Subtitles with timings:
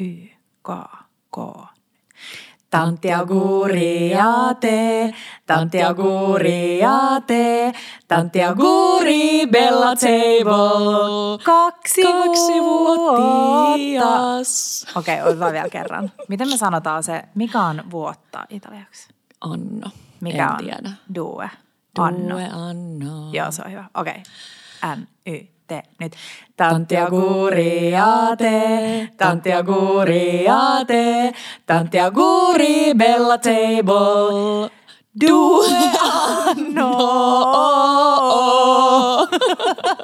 [0.00, 0.28] Y,
[0.62, 0.68] K,
[1.30, 1.38] K.
[2.70, 5.14] Tantti auguri ja te,
[5.46, 7.72] tantti auguri ja te,
[8.08, 11.38] tantti auguri Bella Table.
[11.44, 13.22] Kaksi, Kaksi vuotta.
[13.22, 14.86] vuotias.
[14.96, 16.12] Okei, okay, otetaan vielä kerran.
[16.28, 19.08] Miten me sanotaan se, mikä on vuotta italiaksi?
[19.40, 19.90] Anno.
[20.20, 20.90] Mikä en on tiedä.
[21.14, 21.50] due?
[21.98, 22.34] Anno.
[22.34, 23.30] Due anno.
[23.32, 23.84] Joo, se on hyvä.
[23.94, 24.22] Okei.
[24.82, 24.96] Okay.
[24.96, 25.82] N, Y, T.
[26.00, 26.16] Nyt.
[26.56, 31.32] Tantti auguri ja te, tantti auguri ja te,
[31.64, 34.68] tantti auguri Bella Table.
[35.12, 35.80] Due
[36.52, 36.92] anno.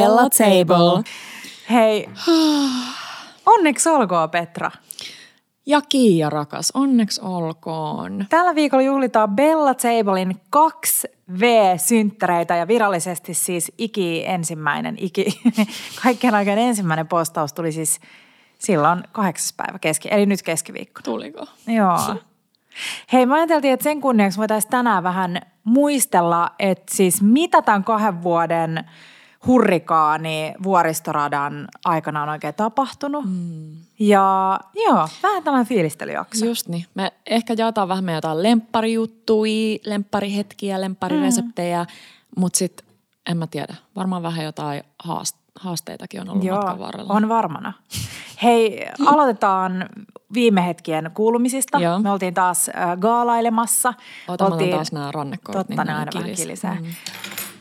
[0.00, 1.02] Bella Table.
[1.70, 2.08] Hei,
[3.56, 4.70] onneksi olkoon Petra.
[5.66, 8.26] Ja Kiia rakas, onneksi olkoon.
[8.28, 15.40] Tällä viikolla juhlitaan Bella Tablein 2V-synttäreitä ja virallisesti siis iki ensimmäinen, iki,
[16.02, 18.00] kaikkien aikojen ensimmäinen postaus tuli siis
[18.58, 21.00] silloin kahdeksas päivä keski, eli nyt keskiviikko.
[21.04, 21.46] Tuliko?
[21.66, 22.16] Joo.
[23.12, 28.22] Hei, mä ajateltiin, että sen kunniaksi voitaisiin tänään vähän muistella, että siis mitä tämän kahden
[28.22, 28.84] vuoden
[29.46, 33.24] hurrikaani vuoristoradan aikana on oikein tapahtunut.
[33.28, 33.76] Mm.
[33.98, 36.46] Ja joo, vähän tällainen fiilistelyjakso.
[36.46, 36.86] Just niin.
[36.94, 42.40] Me ehkä jaetaan vähän meidän jotain lempparijuttuja, lempparihetkiä, lempparireseptejä, mm.
[42.40, 42.86] mutta sitten
[43.30, 43.74] en mä tiedä.
[43.96, 47.14] Varmaan vähän jotain haast- haasteitakin on ollut Joo, matkan varrella.
[47.14, 47.72] on varmana.
[48.42, 49.88] Hei, aloitetaan
[50.34, 51.78] viime hetkien kuulumisista.
[51.78, 51.98] Joo.
[51.98, 53.94] Me oltiin taas äh, gaalailemassa.
[54.28, 56.74] Ota, otan taas nämä rannekortit, Totta, niin ne aina vähän kilisee.
[56.80, 56.86] Mm.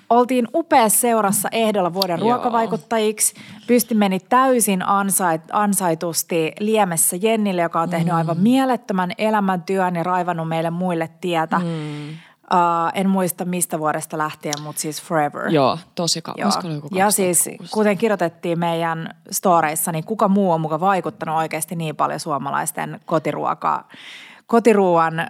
[0.10, 2.30] Oltiin upeassa seurassa ehdolla vuoden Joo.
[2.30, 3.34] ruokavaikuttajiksi.
[3.68, 8.18] Pysti meni täysin ansait, ansaitusti Liemessä Jennille, joka on tehnyt Mm.
[8.18, 11.60] aivan mielettömän elämäntyön ja raivannut meille muille tietä.
[11.60, 12.10] Mm.
[12.54, 15.50] Uh, en muista mistä vuodesta lähtien, mutta siis forever.
[15.50, 16.38] Joo, tosi kauan.
[16.92, 17.74] Ja siis 2006?
[17.74, 23.88] kuten kirjoitettiin meidän storeissa, niin kuka muu on muka vaikuttanut oikeasti niin paljon suomalaisten kotiruokaa,
[24.48, 25.28] kotiruuan äh,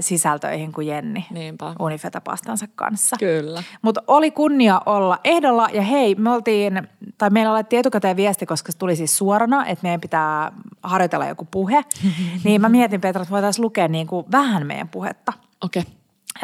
[0.00, 1.74] sisältöihin kuin Jenni Niinpä.
[1.78, 3.16] Unifeta-pastansa kanssa.
[3.18, 3.62] Kyllä.
[3.82, 8.72] Mutta oli kunnia olla ehdolla ja hei, me oltiin, tai meillä laitettiin etukäteen viesti, koska
[8.72, 10.52] se tuli siis suorana, että meidän pitää
[10.82, 11.84] harjoitella joku puhe.
[12.44, 15.32] niin mä mietin Petra, että voitaisiin lukea niin kuin vähän meidän puhetta.
[15.64, 15.82] Okei.
[15.82, 15.92] Okay.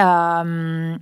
[0.00, 1.00] Öm,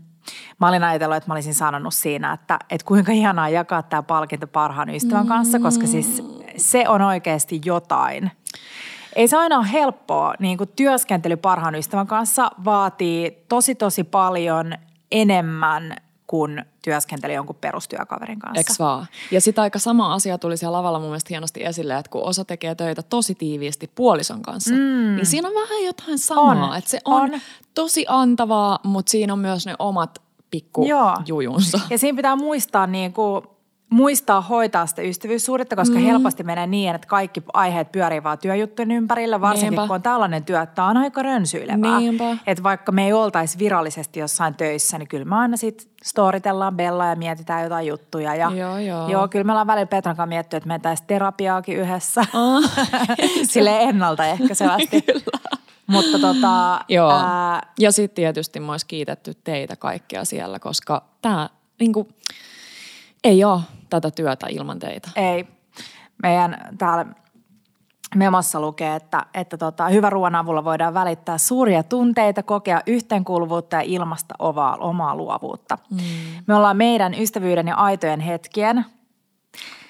[0.61, 4.47] mä olin ajatellut, että mä olisin sanonut siinä, että, että kuinka ihanaa jakaa tämä palkinto
[4.47, 6.23] parhaan ystävän kanssa, koska siis
[6.57, 8.31] se on oikeasti jotain.
[9.17, 14.75] Ei se aina ole helppoa, niin kuin työskentely parhaan ystävän kanssa vaatii tosi tosi paljon
[15.13, 18.61] enemmän kuin työskentely jonkun perustyökaverin kanssa.
[18.61, 19.07] Eks vaan?
[19.31, 22.45] Ja sitä aika sama asia tuli siellä lavalla mun mielestä hienosti esille, että kun osa
[22.45, 25.17] tekee töitä tosi tiiviisti puolison kanssa, mm.
[25.17, 26.71] niin siinä on vähän jotain samaa.
[26.71, 27.35] On, Että se on, on.
[27.35, 27.41] on
[27.75, 31.17] tosi antavaa, mutta siinä on myös ne omat pikku Joo.
[31.27, 31.81] jujunsa.
[31.91, 33.45] Ja siinä pitää muistaa, niin kuin,
[33.91, 36.05] muistaa hoitaa sitä ystävyyssuhdetta, koska mm.
[36.05, 39.87] helposti menee niin, että kaikki aiheet pyörii vaan työjuttujen ympärillä, varsinkin Niinpä.
[39.87, 41.99] kun on tällainen työ, että tämä on aika rönsyilevää.
[41.99, 42.37] Niinpä.
[42.47, 47.07] Että vaikka me ei oltaisi virallisesti jossain töissä, niin kyllä me aina sitten storitellaan Bella
[47.07, 48.35] ja mietitään jotain juttuja.
[48.35, 49.09] Ja, Joo, joo.
[49.09, 52.25] joo kyllä me ollaan välillä Petran kanssa miettinyt, että mentäisiin terapiaakin yhdessä.
[52.33, 52.89] Ah.
[53.51, 55.05] Silleen ennaltaehkäisevästi.
[55.87, 57.11] Mutta tota, Joo.
[57.11, 61.49] ää, ja sitten tietysti mä olisi kiitetty teitä kaikkia siellä, koska tämä
[61.81, 62.09] niinku,
[63.25, 65.11] ei ole tätä työtä ilman teitä.
[65.17, 65.47] Ei.
[66.23, 67.07] Meidän täällä
[68.15, 73.83] memossa lukee, että, että tota, hyvä ruoan avulla voidaan välittää suuria tunteita, kokea yhteenkuuluvuutta ja
[73.83, 75.79] ilmasta ovaa, omaa luovuutta.
[75.91, 75.99] Mm.
[76.47, 78.85] Me ollaan meidän ystävyyden ja aitojen hetkien,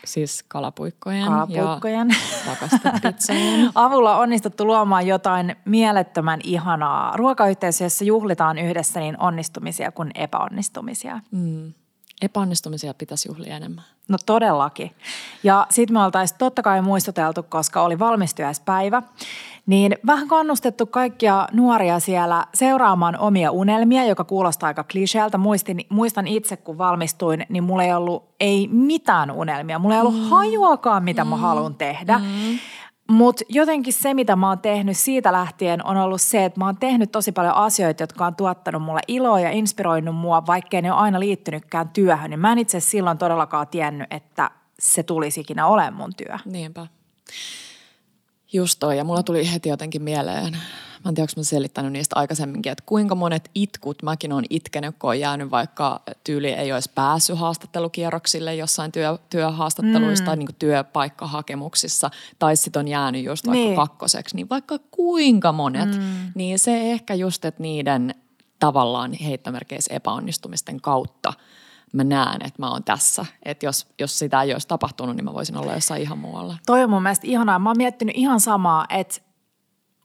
[0.04, 2.08] Siis kalapuikkojen, kalapuikkojen,
[2.46, 2.56] ja
[3.84, 11.20] avulla onnistuttu luomaan jotain mielettömän ihanaa ruokayhteisössä, juhlitaan yhdessä niin onnistumisia kuin epäonnistumisia.
[11.30, 11.72] Mm.
[12.22, 13.84] Epäonnistumisia pitäisi juhlia enemmän.
[14.08, 14.90] No todellakin.
[15.42, 19.02] Ja sitten me oltaisiin totta kai muistuteltu, koska oli valmistujaispäivä,
[19.66, 25.38] niin vähän kannustettu kaikkia nuoria siellä seuraamaan omia unelmia, joka kuulostaa aika kliseeltä.
[25.38, 29.78] Muistin, muistan itse, kun valmistuin, niin mulla ei ollut ei mitään unelmia.
[29.78, 30.28] Mulla ei ollut mm.
[30.28, 32.18] hajuakaan, mitä mä haluan tehdä.
[32.18, 32.58] Mm.
[33.10, 36.76] Mutta jotenkin se, mitä mä oon tehnyt siitä lähtien, on ollut se, että mä oon
[36.76, 41.00] tehnyt tosi paljon asioita, jotka on tuottanut mulle iloa ja inspiroinut mua, vaikkei ne ole
[41.00, 42.30] aina liittynytkään työhön.
[42.30, 46.36] Niin mä en itse silloin todellakaan tiennyt, että se tulisi ikinä olemaan mun työ.
[46.44, 46.86] Niinpä.
[48.52, 50.56] Just toi, ja mulla tuli heti jotenkin mieleen,
[51.08, 55.10] en tiedä, onko mä selittänyt niistä aikaisemminkin, että kuinka monet itkut mäkin on itkenyt, kun
[55.10, 60.26] on jäänyt vaikka tyyli ei olisi päässyt haastattelukierroksille jossain työ, työhaastatteluissa mm.
[60.26, 63.76] tai niin työpaikkahakemuksissa, tai sitten on jäänyt just vaikka niin.
[63.76, 66.32] kakkoseksi, niin vaikka kuinka monet, mm.
[66.34, 68.14] niin se ehkä just, että niiden
[68.58, 71.32] tavallaan heittämerkeissä epäonnistumisten kautta
[71.92, 73.26] mä näen, että mä oon tässä.
[73.42, 76.56] Että jos, jos sitä ei olisi tapahtunut, niin mä voisin olla jossain ihan muualla.
[76.66, 77.58] Toi on mun mielestä ihanaa.
[77.58, 79.20] Mä oon miettinyt ihan samaa, että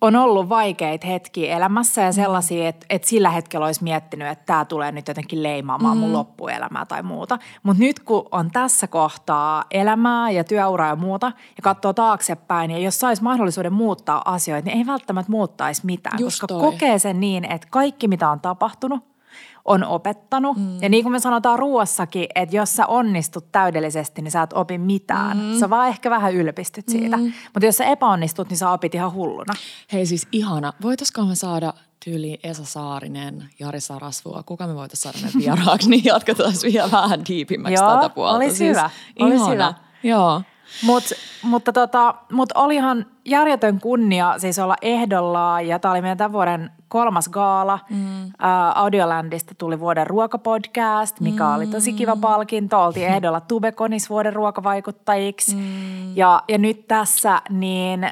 [0.06, 4.66] on ollut vaikeita hetkiä elämässä ja sellaisia, että, että sillä hetkellä olisi miettinyt, että tämä
[4.66, 6.02] tulee nyt jotenkin leimaamaan mm.
[6.02, 7.40] mun loppuelämää tai muuta.
[7.64, 12.80] Mutta nyt kun on tässä kohtaa elämää ja työuraa ja muuta ja katsoo taaksepäin ja
[12.80, 16.62] jos saisi mahdollisuuden muuttaa asioita, niin ei välttämättä muuttaisi mitään, Just koska toi.
[16.62, 19.04] kokee sen niin, että kaikki mitä on tapahtunut–
[19.66, 20.58] on opettanut.
[20.58, 20.82] Mm.
[20.82, 24.78] Ja niin kuin me sanotaan ruoassakin, että jos sä onnistut täydellisesti, niin sä et opi
[24.78, 25.38] mitään.
[25.38, 25.60] Mm.
[25.60, 27.18] Sä vaan ehkä vähän ylpistyt siitä.
[27.18, 27.34] Mm.
[27.54, 29.54] Mutta jos sä epäonnistut, niin sä opit ihan hulluna.
[29.94, 30.74] Hei siis ihana.
[30.82, 31.74] Voitaisko me saada
[32.06, 37.22] tyyli Esa Saarinen, Jari Sarasvua, kuka me voitaisiin saada ne vieraaksi, niin jatketaan vielä vähän
[37.28, 38.36] diipimmäksi tätä puolta.
[38.36, 38.90] olisi siis hyvä.
[39.20, 39.74] Olisi hyvä.
[40.04, 40.42] Joo.
[40.84, 41.04] Mut,
[41.42, 46.72] mutta tota, mut olihan järjetön kunnia siis olla ehdolla ja tämä oli meidän tämän vuoden
[46.88, 47.80] kolmas gaala.
[47.90, 48.26] Mm.
[48.26, 48.32] Uh,
[48.76, 51.56] Audiolandista tuli vuoden ruokapodcast, mikä mm.
[51.56, 52.84] oli tosi kiva palkinto.
[52.84, 55.56] Oltiin ehdolla Tubekonis vuoden ruokavaikuttajiksi.
[55.56, 56.16] Mm.
[56.16, 58.10] Ja, ja nyt tässä niin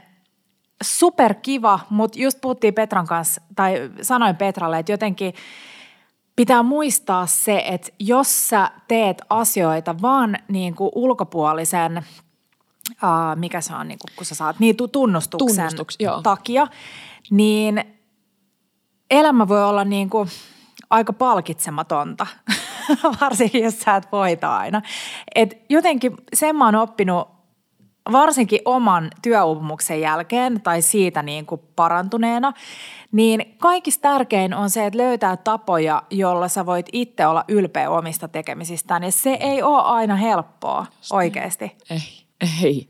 [0.84, 5.34] super kiva, mutta just puhuttiin Petran kanssa, tai sanoin Petralle, että jotenkin
[6.36, 12.02] pitää muistaa se, että jos sä teet asioita vaan niin kuin ulkopuolisen–
[12.92, 16.22] uh, mikä se on, niin kuin, kun sä saat niin tunnustuksen Tunnustuks, joo.
[16.22, 16.68] takia,
[17.30, 17.84] niin
[19.12, 20.30] elämä voi olla niin kuin
[20.90, 22.28] aika palkitsematonta,
[23.22, 24.82] varsinkin jos sä et voita aina.
[25.36, 27.34] Et jotenkin sen mä oon oppinut
[28.12, 32.54] varsinkin oman työuupumuksen jälkeen tai siitä niin kuin parantuneena,
[33.12, 38.28] niin kaikista tärkein on se, että löytää tapoja, jolla sä voit itse olla ylpeä omista
[38.28, 39.04] tekemisistään.
[39.04, 41.78] Ja se ei ole aina helppoa oikeasti.
[41.90, 42.23] Ei.
[42.64, 42.88] Ei.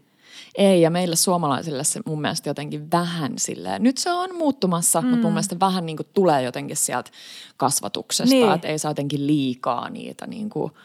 [0.55, 5.07] Ei, ja meillä suomalaisille se mun mielestä jotenkin vähän silleen, nyt se on muuttumassa, mm.
[5.07, 7.11] mutta mun mielestä vähän niin kuin tulee jotenkin sieltä
[7.57, 8.51] kasvatuksesta, niin.
[8.51, 10.71] että ei saa jotenkin liikaa niitä niin kuin–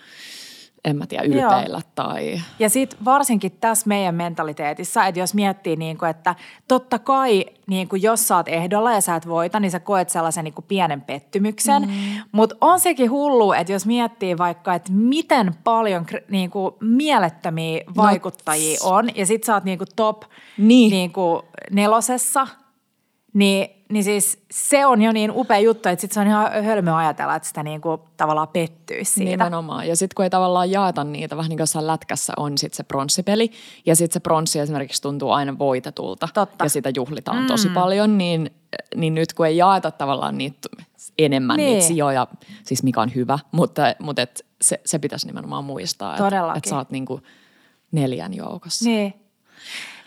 [0.91, 1.93] en mä tiedä, ylpeillä Joo.
[1.95, 2.41] tai...
[2.59, 6.35] Ja sitten varsinkin tässä meidän mentaliteetissa, että jos miettii niin kuin, että
[6.69, 10.11] totta kai niin kuin jos sä oot ehdolla ja sä et voita, niin sä koet
[10.11, 11.83] sellaisen niin kuin pienen pettymyksen.
[11.83, 11.95] Mm.
[12.33, 17.93] Mutta on sekin hullu, että jos miettii vaikka, että miten paljon niin kuin mielettömiä no,
[17.97, 18.91] vaikuttajia no.
[18.91, 20.23] on ja sit sä oot niin kuin top
[20.59, 20.91] niin.
[20.91, 22.47] Niin kuin nelosessa,
[23.33, 26.97] niin niin siis se on jo niin upea juttu, että sit se on ihan hölmö
[26.97, 29.31] ajatella, että sitä niinku tavallaan pettyisi siitä.
[29.31, 29.89] Nimenomaan.
[29.89, 32.83] Ja sitten kun ei tavallaan jaeta niitä, vähän niin kuin jossain lätkässä on sitten se
[32.83, 33.51] pronssipeli,
[33.87, 36.65] ja sitten se pronssi esimerkiksi tuntuu aina voitetulta, Totta.
[36.65, 37.47] ja sitä juhlitaan mm.
[37.47, 38.51] tosi paljon, niin,
[38.97, 40.69] niin nyt kun ei jaeta tavallaan niitä
[41.19, 41.73] enemmän niin.
[41.73, 42.27] niitä sijoja,
[42.65, 46.77] siis mikä on hyvä, mutta, mutta et se, se pitäisi nimenomaan muistaa, että et sä
[46.77, 47.21] oot niinku
[47.93, 48.85] neljän joukossa.
[48.85, 49.15] Niin.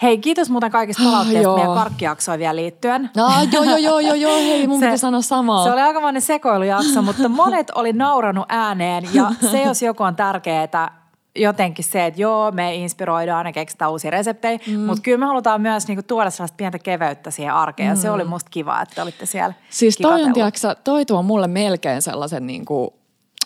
[0.01, 3.09] Hei, kiitos muuten kaikista ah, palautteista oh, meidän karkkijaksoon vielä liittyen.
[3.15, 5.63] No, joo, joo, joo, joo, joo, hei, mun se, pitää sanoa samaa.
[5.63, 11.01] Se oli aikamoinen sekoilujakso, mutta monet oli nauranut ääneen ja se, jos joku on tärkeää,
[11.36, 14.80] jotenkin se, että joo, me inspiroidaan ja keksitään uusia reseptejä, mm.
[14.80, 17.92] mutta kyllä me halutaan myös niinku tuoda sellaista pientä keveyttä siihen arkeen mm.
[17.92, 21.47] ja se oli musta kiva, että olitte siellä Siis toi on, tiiäksä, toi tuo mulle
[21.47, 22.94] melkein sellaisen niinku,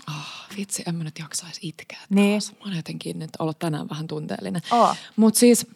[0.08, 2.42] oh, vitsi, en mä nyt jaksaisi itkeä niin.
[2.52, 4.62] Mä oon jotenkin nyt ollut tänään vähän tunteellinen.
[4.72, 4.96] Oh.
[5.16, 5.68] Mutta siis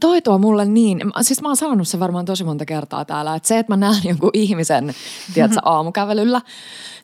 [0.00, 3.48] toi tuo mulle niin, siis mä oon sanonut se varmaan tosi monta kertaa täällä, että
[3.48, 4.94] se, että mä näen jonkun ihmisen,
[5.34, 6.40] tiedätkö, aamukävelyllä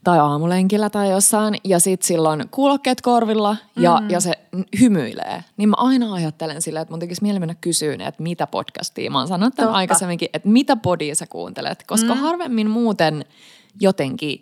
[0.04, 4.11] tai aamulenkillä tai jossain ja sit silloin kuulokkeet korvilla ja, mm.
[4.11, 4.32] ja se
[4.80, 9.11] hymyilee, niin mä aina ajattelen silleen, että mun tekisi mieli mennä kysyyn, että mitä podcastia,
[9.11, 9.73] mä oon sanonut Totta.
[9.73, 12.20] aikaisemminkin, että mitä podia sä kuuntelet, koska mm.
[12.20, 13.25] harvemmin muuten
[13.80, 14.40] jotenkin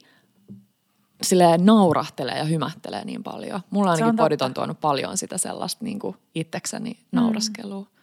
[1.24, 3.60] sille naurahtelee ja hymähtelee niin paljon.
[3.70, 7.20] Mulla ainakin podit on tuonut paljon sitä sellaista niin kuin itsekseni mm.
[7.20, 7.80] nauraskelua.
[7.80, 8.02] Mm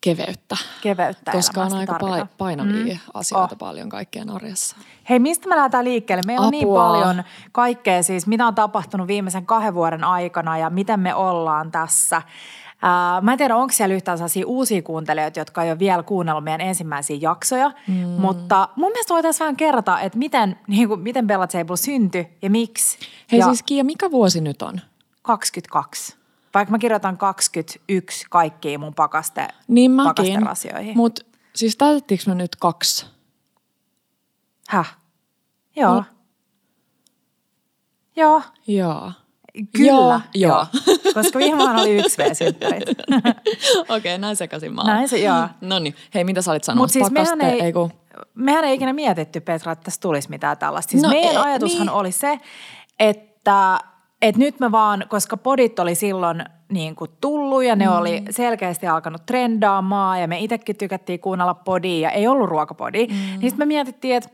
[0.00, 0.56] keveyttä.
[0.82, 2.28] Keveyttä Koska on aika tarvitaan.
[2.38, 3.00] painavia mm.
[3.14, 3.58] asioita oh.
[3.58, 4.76] paljon kaikkeen arjessa.
[5.08, 6.22] Hei, mistä me lähdetään liikkeelle?
[6.26, 7.22] Meillä on niin paljon
[7.52, 12.22] kaikkea siis, mitä on tapahtunut viimeisen kahden vuoden aikana ja miten me ollaan tässä.
[12.82, 16.44] Uh, mä en tiedä, onko siellä yhtään sellaisia uusia kuuntelijoita, jotka ei ole vielä kuunnellut
[16.44, 17.94] meidän ensimmäisiä jaksoja, mm.
[17.94, 22.50] mutta mun mielestä voitaisiin vähän kerrata, että miten, niin kuin, miten Bella Table syntyi ja
[22.50, 22.98] miksi.
[23.32, 24.80] Hei ja siis Kia, mikä vuosi nyt on?
[25.22, 26.18] 22
[26.54, 30.40] vaikka mä kirjoitan 21 kaikkiin mun pakaste, niin mäkin.
[30.94, 33.06] Mutta siis täytettiinkö mä nyt kaksi?
[34.68, 34.96] Häh?
[35.76, 35.94] Joo.
[35.94, 36.04] No.
[38.16, 38.42] Joo.
[38.66, 39.12] Joo.
[39.76, 40.20] Kyllä, joo.
[40.34, 40.66] joo.
[41.14, 42.88] Koska viime vuonna oli yksi V-synttärit.
[42.88, 45.48] Okei, okay, näin sekaisin mä Näin se, joo.
[45.60, 46.82] No niin, hei mitä sä olit sanonut?
[46.82, 47.92] Mutta siis mehän ei, ei kun...
[48.34, 50.90] mehän ei ikinä mietitty Petra, että tässä tulisi mitään tällaista.
[50.90, 51.94] Siis no, meidän e, ajatushan niin.
[51.94, 52.38] oli se,
[52.98, 53.78] että,
[54.22, 57.92] että nyt me vaan, koska podit oli silloin niin kuin tullut ja ne mm.
[57.92, 63.06] oli selkeästi alkanut trendaamaan ja me itsekin tykättiin kuunnella podia ja ei ollut ruokapodi.
[63.06, 63.14] Mm.
[63.14, 64.28] Niin sitten me mietittiin, että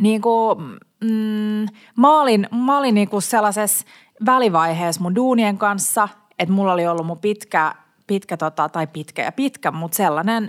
[0.00, 0.58] niin kuin,
[1.04, 1.66] mm,
[1.96, 3.86] mä olin, mä olin niin kuin sellaisessa
[4.26, 6.08] välivaiheessa mun duunien kanssa,
[6.38, 7.74] että mulla oli ollut mun pitkä,
[8.06, 10.42] pitkä tota, tai pitkä ja pitkä, mutta sellainen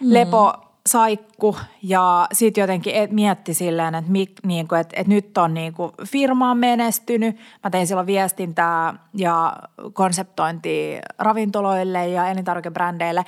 [0.00, 0.12] mm.
[0.14, 0.54] lepo
[0.86, 5.54] saikku ja sitten jotenkin et, mietti silleen, että, mik, niin kuin, että, että nyt on
[5.54, 7.36] niin kuin, firma on menestynyt.
[7.64, 9.56] Mä tein silloin viestintää ja
[9.92, 13.24] konseptointia ravintoloille ja elintarvikebrändeille.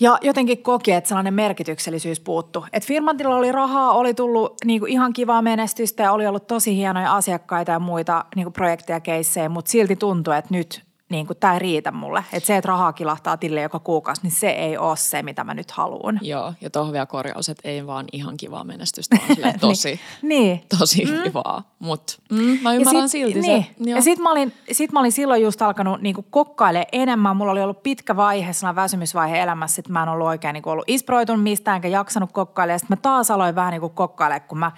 [0.00, 2.66] Ja jotenkin koki, että sellainen merkityksellisyys puuttu.
[2.72, 7.14] Että firmantilla oli rahaa, oli tullut niinku ihan kivaa menestystä ja oli ollut tosi hienoja
[7.14, 11.58] asiakkaita ja muita niinku projekteja, keissejä, mutta silti tuntui, että nyt niin kuin, tämä ei
[11.58, 12.24] riitä mulle.
[12.32, 15.54] Että se, että rahaa kilahtaa tille joka kuukausi, niin se ei ole se, mitä mä
[15.54, 16.18] nyt haluan.
[16.22, 20.64] Joo, ja tuohon vielä korjaus, että ei vaan ihan kivaa menestystä, vaan tosi, niin.
[20.78, 21.22] tosi mm.
[21.22, 21.62] kivaa.
[21.78, 23.64] Mutta mm, mä ymmärrän sit, silti niin.
[23.64, 23.70] se.
[23.90, 23.96] Joo.
[23.96, 27.36] Ja sitten mä, olin, sit mä olin silloin just alkanut niin kokkaile enemmän.
[27.36, 30.84] Mulla oli ollut pitkä vaihe, sellainen väsymysvaihe elämässä, että mä en ollut oikein niin ollut
[30.88, 32.72] inspiroitunut mistään, enkä jaksanut kokkailla.
[32.72, 34.72] Ja sitten mä taas aloin vähän niin kokkailemaan, kun mä,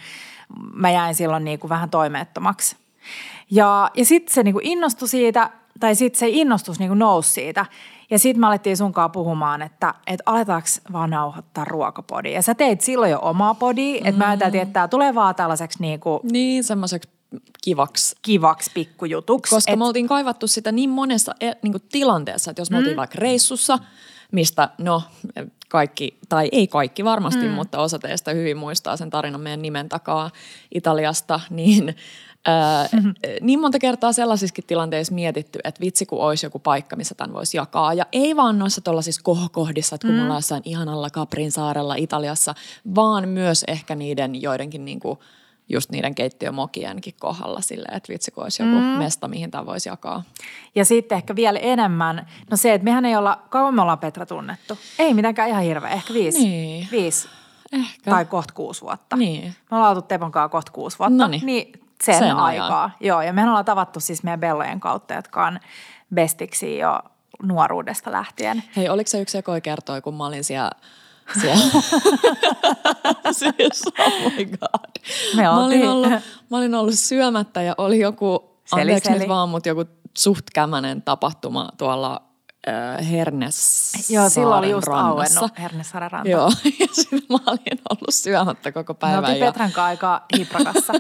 [0.75, 2.77] mä jäin silloin niin vähän toimeettomaksi.
[3.51, 7.67] Ja, ja sitten se niin innostui siitä tai sitten se innostus niin nousi siitä.
[8.11, 12.33] Ja sitten me alettiin sunkaan puhumaan, että, että aletaanko vaan nauhoittaa ruokapodia.
[12.33, 14.07] Ja sä teit silloin jo omaa podia, mm.
[14.07, 16.21] että mä ajattelin, että tämä tulee vaan tällaiseksi niin kuin...
[16.33, 17.09] Niin, semmoiseksi
[17.65, 18.17] kivaksi.
[18.23, 19.55] Kivaksi pikkujutuksi.
[19.55, 19.79] Koska et...
[19.79, 22.79] me oltiin kaivattu sitä niin monessa e, niin kuin tilanteessa, että jos me mm.
[22.79, 23.79] oltiin vaikka reissussa,
[24.33, 25.03] mistä no
[25.69, 27.51] kaikki, tai ei kaikki varmasti, mm.
[27.51, 30.31] mutta osa teistä hyvin muistaa sen tarinan meidän nimen takaa
[30.75, 31.97] Italiasta, niin
[32.93, 33.15] mm-hmm.
[33.41, 37.57] Niin monta kertaa sellaisissakin tilanteissa mietitty, että vitsi kun olisi joku paikka, missä tämän voisi
[37.57, 37.95] jakaa.
[37.95, 40.17] Ja ei vaan noissa tuollaisissa kohokohdissa, että kun mm.
[40.17, 42.55] me ollaan jossain ihanalla Caprin saarella Italiassa,
[42.95, 45.19] vaan myös ehkä niiden joidenkin niin kuin,
[45.69, 48.85] just niiden keittiömokienkin kohdalla silleen, että vitsi kun olisi joku mm.
[48.85, 50.23] mesta, mihin tämä voisi jakaa.
[50.75, 54.27] Ja sitten ehkä vielä enemmän, no se, että mehän ei olla, kauan me ollaan Petra
[54.27, 54.79] tunnettu.
[54.99, 56.39] Ei mitenkään ihan hirveä, ehkä viisi.
[56.39, 56.89] Niin.
[56.93, 57.29] Viisi.
[57.73, 58.11] Ehkä.
[58.11, 59.17] Tai kohta kuusi vuotta.
[59.17, 59.55] Niin.
[59.71, 61.17] Me ollaan oltu Tepon kanssa kohta kuusi vuotta.
[61.17, 61.47] Noniin.
[61.47, 62.85] Niin sen, sen aikaa.
[62.85, 62.93] Ajan.
[63.01, 65.61] Joo, ja me ollaan tavattu siis meidän bellojen kautta, jotka on
[66.15, 67.01] bestiksi jo
[67.43, 68.63] nuoruudesta lähtien.
[68.77, 70.71] Hei, oliko se yksi ekoi kertoi, kun mä olin siellä
[71.41, 71.65] siellä.
[73.39, 75.05] siis, oh my god.
[75.37, 76.13] Me mä, olin ollut,
[76.51, 79.19] mä olin ollut syömättä ja oli joku, seli, anteeksi seli.
[79.19, 79.85] nyt vaan, mutta joku
[80.19, 82.32] suht kämänen tapahtuma tuolla
[82.69, 86.31] äh, Hernes Joo, silloin oli just auennut Hernessaaren ranta.
[86.31, 86.51] Joo,
[86.81, 89.23] ja sitten mä olin ollut syömättä koko päivän.
[89.23, 89.47] Me ja...
[89.47, 90.93] Petran kanssa aika hiprakassa.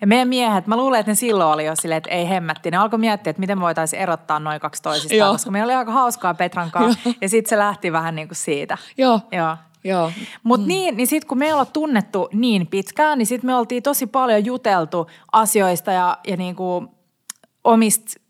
[0.00, 2.70] ja meidän miehet, mä luulen, että ne silloin oli jo silleen, että ei hemmätti.
[2.70, 5.32] Ne alkoi miettiä, että miten me voitaisiin erottaa noin kaksi toisistaan, Joo.
[5.32, 7.10] koska meillä oli aika hauskaa Petran kanssa.
[7.20, 8.78] ja sitten se lähti vähän niin kuin siitä.
[8.98, 9.20] Joo.
[9.32, 9.56] Joo.
[9.84, 10.12] Joo.
[10.42, 10.68] Mutta mm.
[10.68, 14.44] niin, niin sitten kun me ollaan tunnettu niin pitkään, niin sitten me oltiin tosi paljon
[14.44, 16.88] juteltu asioista ja, ja niin kuin
[17.64, 18.20] omista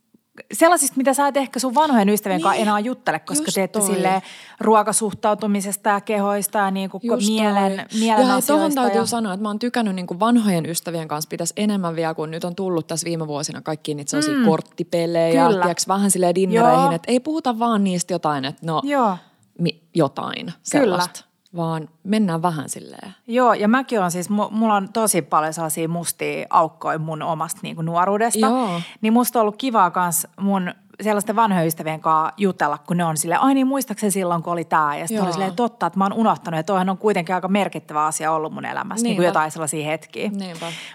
[0.53, 2.45] sellaisista, mitä sä et ehkä sun vanhojen ystävien niin.
[2.45, 4.23] kanssa enää juttele, koska Just teette sille
[4.61, 9.07] ruokasuhtautumisesta ja kehoista ja niin kuin mielen, mielen ja tuohon täytyy ja...
[9.07, 12.45] sanoa, että mä oon tykännyt niin kuin vanhojen ystävien kanssa pitäisi enemmän vielä, kun nyt
[12.45, 14.45] on tullut tässä viime vuosina kaikki niitä sellaisia mm.
[14.45, 19.17] korttipelejä, tiiäks, vähän silleen dinnereihin, että ei puhuta vaan niistä jotain, että no Joo.
[19.59, 21.30] Mi- jotain sellaista.
[21.57, 23.15] Vaan mennään vähän silleen.
[23.27, 27.77] Joo, ja mäkin on siis, mulla on tosi paljon sellaisia mustia aukkoja mun omasta niin
[27.77, 28.47] kuin nuoruudesta.
[28.47, 28.81] Joo.
[29.01, 33.17] Niin musta on ollut kivaa kans mun sellaisten vanhojen ystävien kanssa jutella, kun ne on
[33.17, 34.97] silleen, ai niin muistaakseni silloin, kun oli tämä.
[34.97, 38.05] Ja sitten oli silleen totta, että mä oon unohtanut, että toihan on kuitenkin aika merkittävä
[38.05, 40.31] asia ollut mun elämässä, niin kuin jotain sellaisia hetkiä.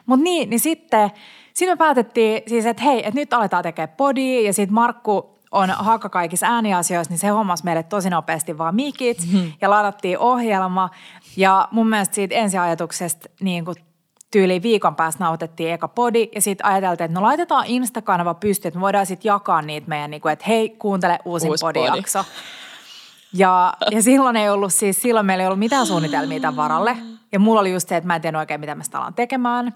[0.05, 1.11] Mutta niin, niin sitten,
[1.53, 5.69] sitten me päätettiin siis, että hei, että nyt aletaan tekemään podia ja sitten Markku on
[5.69, 9.51] Hakka kaikissa ääniasioissa, niin se hommas meille tosi nopeasti vaan mikit mm-hmm.
[9.61, 10.89] ja ladattiin ohjelma.
[11.37, 13.75] Ja mun mielestä siitä ensiajatuksesta niin kuin
[14.31, 18.77] tyyliin viikon päästä nautettiin eka podi ja sitten ajateltiin, että no laitetaan Insta-kanava pystyyn, että
[18.77, 22.19] me voidaan sitten jakaa niitä meidän, niin kuin, että hei, kuuntele uusin Uusi podijakso.
[22.23, 22.29] Podi.
[23.33, 26.97] Ja, ja silloin ei ollut siis, silloin meillä ei ollut mitään suunnitelmia tämän varalle.
[27.31, 29.73] Ja mulla oli just se, että mä en tiedä oikein, mitä me sitä ollaan tekemään.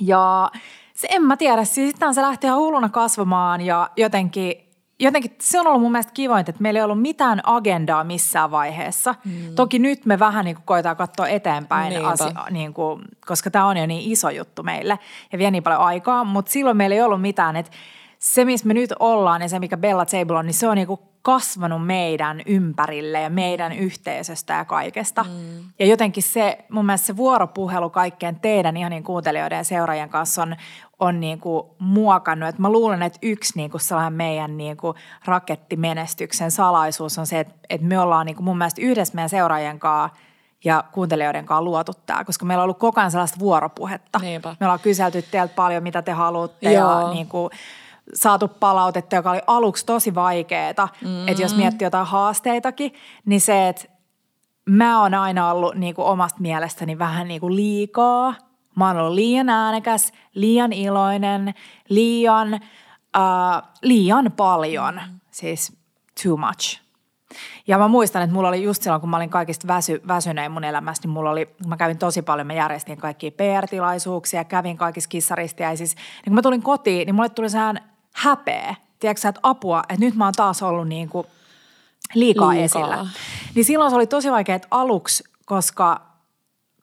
[0.00, 0.50] Ja
[0.94, 4.67] se en mä tiedä, siis sitten se lähti ihan hulluna kasvamaan ja jotenkin
[5.00, 9.14] jotenkin se on ollut mun mielestä kivointa, että meillä ei ollut mitään agendaa missään vaiheessa.
[9.24, 9.54] Mm.
[9.54, 13.76] Toki nyt me vähän niin kuin koetaan katsoa eteenpäin, asia, niin kuin, koska tämä on
[13.76, 14.98] jo niin iso juttu meille
[15.32, 17.72] ja vie niin paljon aikaa, mutta silloin meillä ei ollut mitään, että
[18.18, 21.08] se, missä me nyt ollaan ja se, mikä Bella Table on, niin se on niinku
[21.22, 25.24] kasvanut meidän ympärille ja meidän yhteisöstä ja kaikesta.
[25.24, 25.64] Mm.
[25.78, 30.42] Ja jotenkin se, mun mielestä se vuoropuhelu kaikkien teidän ihan niin kuuntelijoiden ja seuraajien kanssa
[30.42, 30.56] on,
[30.98, 32.48] on niin kuin muokannut.
[32.48, 37.40] Et mä luulen, että yksi niin kuin sellainen meidän niin kuin rakettimenestyksen salaisuus on se,
[37.40, 40.18] että, että me ollaan niin kuin mun mielestä yhdessä meidän seuraajien kanssa
[40.64, 44.18] ja kuuntelijoiden kanssa luotu tämä, koska meillä on ollut koko ajan sellaista vuoropuhetta.
[44.18, 44.56] Niinpä.
[44.60, 47.00] Me ollaan kyselty teiltä paljon, mitä te haluatte Joo.
[47.00, 47.50] ja niin kuin,
[48.14, 50.88] saatu palautetta, joka oli aluksi tosi vaikeaa.
[51.02, 51.28] Mm-hmm.
[51.28, 52.92] Että jos miettii jotain haasteitakin,
[53.24, 53.84] niin se, että
[54.68, 58.34] mä oon aina ollut niin kuin omasta mielestäni vähän niin kuin liikaa.
[58.76, 61.54] Mä oon ollut liian äänekäs, liian iloinen,
[61.88, 62.54] liian,
[63.16, 65.20] uh, liian paljon, mm-hmm.
[65.30, 65.78] siis
[66.22, 66.80] too much.
[67.66, 70.64] Ja mä muistan, että mulla oli just silloin, kun mä olin kaikista väsy, väsynein mun
[70.64, 75.96] elämässä, niin mulla oli, mä kävin tosi paljon, mä järjestin kaikkia PR-tilaisuuksia, kävin kaikissa kissaristiaisissa.
[75.96, 77.80] Niin kun mä tulin kotiin, niin mulle tuli sehän
[78.18, 81.26] häpeä, tiedätkö että apua, että nyt mä oon taas ollut niin kuin
[82.14, 83.06] liikaa, liikaa esillä.
[83.54, 86.08] Niin silloin se oli tosi vaikea aluksi, koska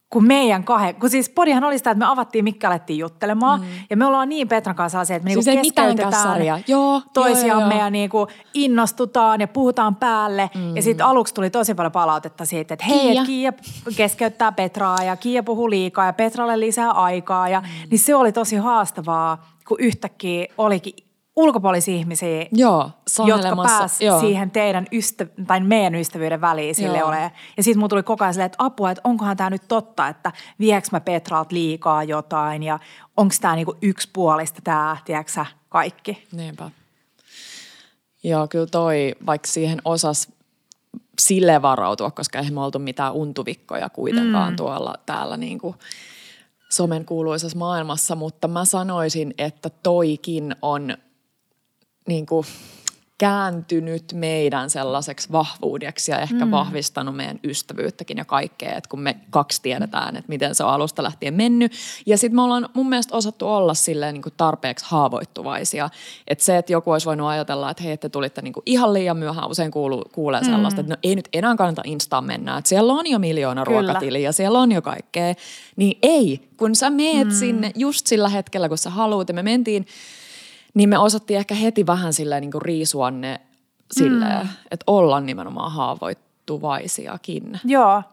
[0.10, 3.62] kun meidän kahden, kun siis podihan oli sitä, että me avattiin, mikä alettiin juttelemaan.
[3.62, 3.68] Mm.
[3.90, 7.72] Ja me ollaan niin Petran kanssa sellaisia, että me siis niinku keskeytetään joo, toisiamme joo,
[7.72, 7.80] joo.
[7.80, 10.50] ja niinku innostutaan ja puhutaan päälle.
[10.56, 10.76] Mm.
[10.76, 13.26] Ja sitten aluksi tuli tosi paljon palautetta siitä, että hei, Kiia.
[13.26, 13.54] Kiia
[13.98, 17.50] keskeyttää Petraa ja Kiia puhuu liikaa ja Petralle lisää aikaa.
[17.50, 17.68] Ja, mm.
[17.90, 21.05] Niin se oli tosi haastavaa, kun yhtäkkiä olikin
[21.36, 22.92] ulkopuolisia ihmisiä, joo,
[23.26, 27.32] jotka pääsivät siihen teidän ystä, tai meidän ystävyyden väliin sille ole.
[27.58, 30.32] Ja sitten mulla tuli koko ajan silleen, että apua, että onkohan tämä nyt totta, että
[30.60, 32.80] vieks mä Petralt liikaa jotain ja
[33.18, 36.28] onko tämä niinku yksipuolista tämä, tiedätkö kaikki.
[36.32, 36.72] Niinpä.
[38.24, 40.28] Joo, kyllä toi, vaikka siihen osas
[41.22, 44.58] sille varautua, koska eihän me oltu mitään untuvikkoja kuitenkaan mm.
[44.58, 45.76] tuolla täällä niin kuin
[46.70, 50.98] somen kuuluisessa maailmassa, mutta mä sanoisin, että toikin on
[52.08, 52.46] niin kuin
[53.18, 56.52] kääntynyt meidän sellaiseksi vahvuudeksi ja ehkä mm.
[56.52, 61.04] vahvistanut meidän ystävyyttäkin ja kaikkea, että kun me kaksi tiedetään, että miten se on alusta
[61.04, 61.72] lähtien mennyt.
[62.06, 65.90] Ja sitten me ollaan mun mielestä osattu olla silleen niin kuin tarpeeksi haavoittuvaisia.
[66.28, 69.18] Että se, että joku olisi voinut ajatella, että hei, te tulitte niin kuin ihan liian
[69.18, 70.46] myöhään, usein kuuluu, kuulee mm.
[70.46, 74.24] sellaista, että no ei nyt enää kannata Instaan mennä, että siellä on jo miljoona ruokatili
[74.24, 75.34] ja siellä on jo kaikkea.
[75.76, 77.34] Niin ei, kun sä meet mm.
[77.34, 79.28] sinne just sillä hetkellä, kun sä haluat.
[79.28, 79.88] Ja me mentiin
[80.76, 83.42] niin me osattiin ehkä heti vähän silleen niin kuin riisua ne
[83.94, 84.50] silleen, mm.
[84.72, 87.60] että olla nimenomaan haavoittuvaisiakin.
[87.64, 88.04] Joo.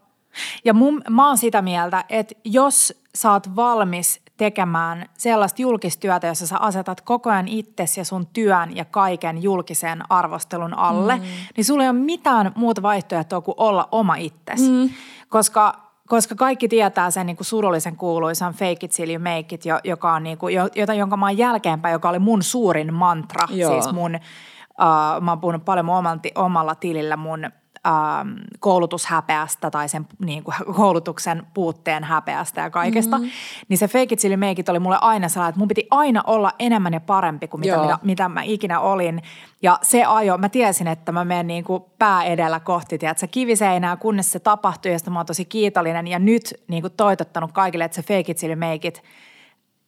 [0.64, 6.46] Ja mun, mä oon sitä mieltä, että jos sä oot valmis tekemään sellaista julkistyötä, jossa
[6.46, 11.22] sä asetat koko ajan itsesi ja sun työn ja kaiken julkisen arvostelun alle, mm.
[11.57, 14.70] niin sulla ei ole mitään muuta vaihtoehtoa kuin olla oma itsesi.
[14.70, 14.90] Mm.
[15.29, 15.82] Koska
[16.12, 20.12] koska kaikki tietää sen niin kuin surullisen kuuluisan fake it till you make it, joka
[20.12, 23.48] on niin kuin, jota, jonka mä oon jälkeenpäin, joka oli mun suurin mantra.
[23.51, 23.72] Joo.
[23.72, 25.94] Siis mun, uh, mä oon puhunut paljon mun
[26.35, 27.51] omalla tilillä mun
[27.87, 28.29] ähm,
[28.61, 33.33] koulutushäpeästä tai sen niin kuin, koulutuksen puutteen häpeästä ja kaikesta, mm-hmm.
[33.68, 36.23] niin se fake it till make it oli mulle aina sellainen, että mun piti aina
[36.27, 39.23] olla enemmän ja parempi kuin mitä, mitä, mitä mä ikinä olin.
[39.62, 43.97] Ja se ajo, mä tiesin, että mä menen niin kuin pää edellä kohti, tiedätkö, kiviseinää,
[43.97, 46.07] kunnes se tapahtui ja mä oon tosi kiitollinen.
[46.07, 49.03] Ja nyt niin kuin toitottanut kaikille, että se fake it till make it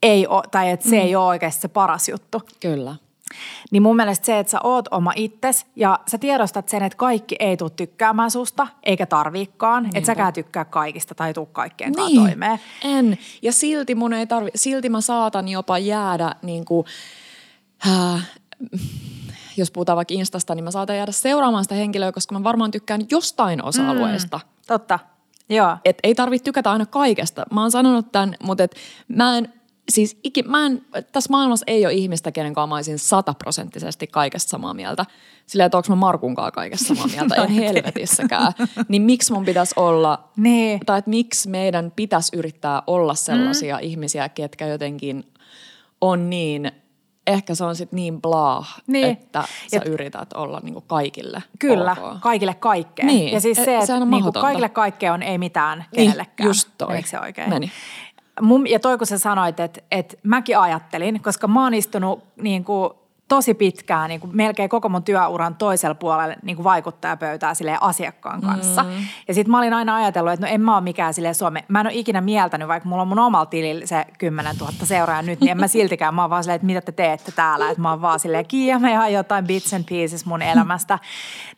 [0.02, 1.02] ei ole, tai että se mm.
[1.02, 2.42] ei ole oikeasti se paras juttu.
[2.60, 2.96] Kyllä.
[3.70, 7.36] Niin mun mielestä se, että sä oot oma itses ja sä tiedostat sen, että kaikki
[7.38, 9.86] ei tule tykkäämään susta, eikä tarviikaan.
[9.86, 12.60] Että säkään tykkää kaikista tai tuu kaikkien niin, toimeen.
[12.84, 13.18] en.
[13.42, 16.86] Ja silti mun ei tarvi, silti mä saatan jopa jäädä niin kuin,
[17.86, 18.30] äh,
[19.56, 23.06] jos puhutaan vaikka Instasta, niin mä saatan jäädä seuraamaan sitä henkilöä, koska mä varmaan tykkään
[23.10, 24.36] jostain osa-alueesta.
[24.36, 24.98] Mm, totta.
[25.48, 25.76] Joo.
[25.84, 27.46] Et ei tarvitse tykätä aina kaikesta.
[27.50, 28.76] Mä oon sanonut tämän, mutta et
[29.08, 29.52] mä en
[29.88, 34.50] siis iki, mä en, tässä maailmassa ei ole ihmistä, kenen kanssa mä olisin sataprosenttisesti kaikesta
[34.50, 35.06] samaa mieltä.
[35.46, 38.52] Silleen, että onko mä Markunkaan kaikesta samaa mieltä, en helvetissäkään.
[38.88, 40.80] Niin miksi mun pitäisi olla, niin.
[40.86, 43.82] tai että miksi meidän pitäisi yrittää olla sellaisia mm.
[43.82, 45.24] ihmisiä, ketkä jotenkin
[46.00, 46.72] on niin
[47.26, 49.06] ehkä se on sitten niin blah, niin.
[49.06, 52.20] että sä Et, yrität olla niinku kaikille Kyllä, ok.
[52.20, 53.08] kaikille kaikkeen.
[53.08, 53.32] Niin.
[53.32, 56.46] Ja siis se, että niinku kaikille kaikkeen on ei mitään niin, kenellekään.
[56.46, 56.96] Just toi.
[56.96, 57.48] Eikö se oikein?
[57.48, 57.72] Meni.
[58.40, 62.64] Mun, ja toi kun sä sanoit, että, että mäkin ajattelin, koska mä oon istunut niin
[62.64, 62.90] kuin
[63.28, 68.40] tosi pitkään, niin kuin melkein koko mun työuran toisella puolella niin kuin vaikuttajapöytää silleen asiakkaan
[68.40, 68.82] kanssa.
[68.82, 68.90] Mm.
[69.28, 71.64] Ja sitten mä olin aina ajatellut, että no en mä ole mikään silleen Suome.
[71.68, 75.22] Mä en ole ikinä mieltänyt, vaikka mulla on mun omalla tilillä se 10 000 seuraajaa
[75.22, 76.14] nyt, niin en mä siltikään.
[76.14, 77.70] Mä oon vaan silleen, että mitä te teette täällä.
[77.70, 80.98] Että mä oon vaan silleen, kiiä, ihan jotain bits and pieces mun elämästä.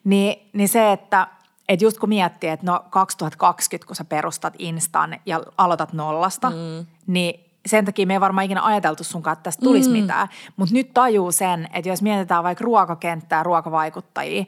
[0.05, 1.27] Niin, niin se, että
[1.69, 6.87] että just kun miettii, että no 2020, kun sä perustat Instan ja aloitat nollasta, mm.
[7.07, 9.93] niin sen takia me ei varmaan ikinä ajateltu sunkaan, että tästä tulisi mm.
[9.93, 10.29] mitään.
[10.57, 14.45] Mutta nyt tajuu sen, että jos mietitään vaikka ruokakenttää, ruokavaikuttajia,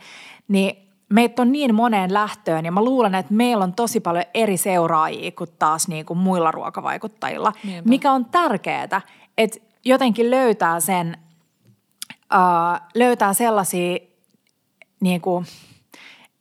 [0.49, 4.57] niin meitä on niin moneen lähtöön ja mä luulen, että meillä on tosi paljon eri
[4.57, 7.89] seuraajia kuin taas niin kuin muilla ruokavaikuttajilla, Niinpä.
[7.89, 9.01] mikä on tärkeää,
[9.39, 11.17] että jotenkin löytää sen,
[12.35, 13.99] uh, löytää sellaisia
[15.01, 15.47] niin kuin,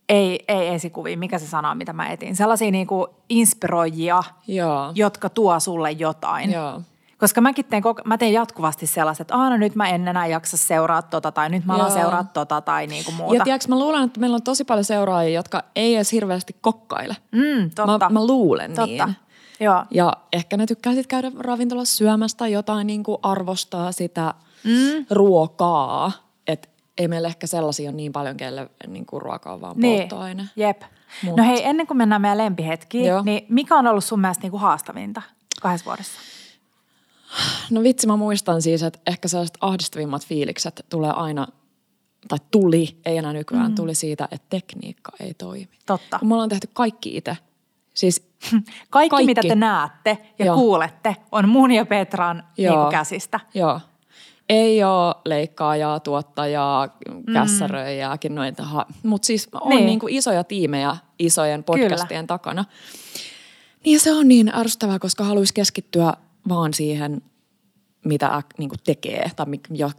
[0.10, 4.92] ei, ei esikuvia, mikä se sana on, mitä mä etin, sellaisia niin kuin inspiroijia, Joo.
[4.96, 6.52] jotka tuo sulle jotain.
[6.52, 6.82] Joo.
[7.18, 11.02] Koska mäkin teen, mä teen jatkuvasti sellaista, että aina nyt mä en enää jaksa seuraa
[11.02, 13.36] tota tai nyt mä alan seuraa tota tai niinku muuta.
[13.36, 17.18] Ja tiedätkö, mä luulen, että meillä on tosi paljon seuraajia, jotka ei edes hirveästi kokkaile.
[17.32, 18.10] Mm, totta.
[18.10, 19.06] Mä, mä luulen totta.
[19.06, 19.16] niin.
[19.60, 19.84] Joo.
[19.92, 25.06] Ja ehkä ne tykkää sitten käydä ravintolassa syömästä tai jotain niin kuin arvostaa sitä mm.
[25.10, 26.12] ruokaa.
[26.98, 30.00] Ei meillä ehkä sellaisia ole niin paljon, kelle niin kuin ruoka on vaan niin.
[30.00, 30.46] polttoaine.
[30.56, 30.82] Jep.
[31.24, 31.38] Mut.
[31.38, 33.22] No hei, ennen kuin mennään meidän lempihetkiin, Joo.
[33.22, 35.22] niin mikä on ollut sun mielestä niin kuin haastavinta
[35.62, 36.20] kahdessa vuodessa?
[37.72, 41.48] No vitsi, mä muistan siis, että ehkä sellaiset ahdistavimmat fiilikset tulee aina,
[42.28, 43.76] tai tuli, ei enää nykyään, mm.
[43.76, 45.70] tuli siitä, että tekniikka ei toimi.
[45.86, 46.20] Totta.
[46.20, 47.38] Kun me ollaan tehty kaikki itse.
[47.94, 48.28] Siis
[48.90, 50.56] kaikki, kaikki, mitä te näette ja Joo.
[50.56, 52.84] kuulette, on mun ja Petran Joo.
[52.84, 53.40] Niin käsistä.
[53.54, 53.80] Joo.
[54.50, 57.34] Ei ole leikkaajaa, tuottajaa, mm.
[57.34, 59.86] kässäröijääkin noita, mutta siis on niin.
[59.86, 62.28] Niin kuin isoja tiimejä isojen podcastien Kyllä.
[62.28, 62.66] takana.
[63.86, 66.14] Niin se on niin ärsyttävää, koska haluaisi keskittyä
[66.50, 67.22] vaan siihen
[68.08, 69.46] mitä niin kuin tekee tai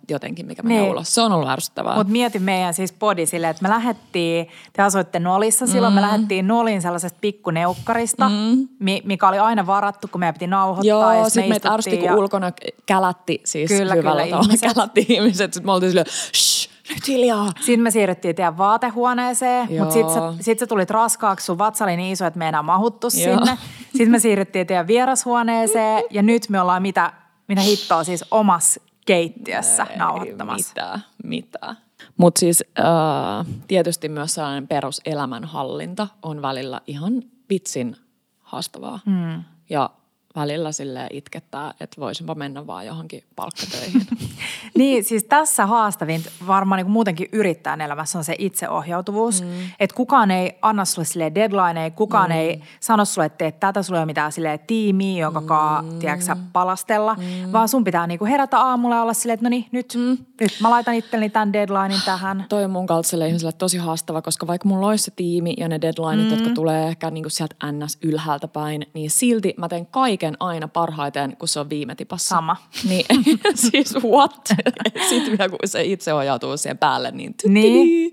[0.08, 0.90] jotenkin, mikä menee niin.
[0.90, 1.14] ulos.
[1.14, 1.94] Se on ollut ärsyttävää.
[1.94, 5.94] Mutta mieti meidän siis body silleen, että me lähdettiin, te asuitte Nolissa silloin, mm.
[5.94, 8.68] me lähdettiin Nolin sellaisesta pikkuneukkarista, mm.
[9.04, 11.14] mikä oli aina varattu, kun meidän piti nauhoittaa.
[11.14, 12.16] Joo, sitten meitä ärsytti, kun ja...
[12.16, 12.52] ulkona
[12.86, 14.46] kälätti siis kyllä, hyvällä kyllä, tavalla.
[14.46, 14.74] Ihmiset.
[14.74, 17.52] Kälätti ihmiset, sitten me oltiin silleen, shh, nyt hiljaa.
[17.60, 21.96] Sitten me siirryttiin teidän vaatehuoneeseen, mutta sitten sä, sit sä tulit raskaaksi, sun vatsa oli
[21.96, 23.36] niin iso, että me ei enää mahuttu Joo.
[23.36, 23.58] sinne.
[23.90, 27.12] Sitten me siirryttiin teidän vierashuoneeseen ja nyt me ollaan mitä
[27.48, 30.68] mitä hittoa siis omassa keittiössä Ei, nauhoittamassa.
[30.68, 31.76] Mitä, mitä.
[32.16, 37.96] Mutta siis äh, tietysti myös sellainen peruselämänhallinta on välillä ihan vitsin
[38.40, 39.00] haastavaa.
[39.06, 39.44] Mm.
[39.70, 39.90] Ja
[40.36, 44.06] välillä sille itkettää, että voisinpa mennä vaan johonkin palkkatöihin.
[44.78, 49.42] niin, siis tässä haastavin varmaan niin muutenkin yrittää elämässä on se itseohjautuvuus.
[49.42, 49.48] Mm.
[49.80, 52.36] Että kukaan ei anna sulle sille deadline, kukaan mm.
[52.36, 55.98] ei sano sulle, että teet tätä, sulle ei ole mitään sille tiimiä, jonka mm.
[55.98, 57.14] tiedätkö, palastella.
[57.14, 57.52] Mm.
[57.52, 60.18] Vaan sun pitää niin kuin herätä aamulla ja olla silleen, että no niin, nyt, mm.
[60.40, 62.44] nyt mä laitan itselleni tämän deadlinein tähän.
[62.48, 65.80] Toi on mun kaltaiselle ihmiselle tosi haastava, koska vaikka mulla olisi se tiimi ja ne
[65.80, 66.34] deadlineit, mm.
[66.34, 67.98] jotka tulee ehkä niin kuin sieltä ns.
[68.02, 72.28] ylhäältä päin, niin silti mä teen kaiken aina parhaiten, kun se on viime tipassa.
[72.28, 72.56] Sama.
[72.88, 73.06] Niin,
[73.70, 74.48] siis what?
[75.08, 78.12] Sitten vielä kun se itse ohjautuu siihen päälle, niin Niin.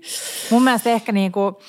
[0.50, 1.60] Mun mielestä ehkä, niinku,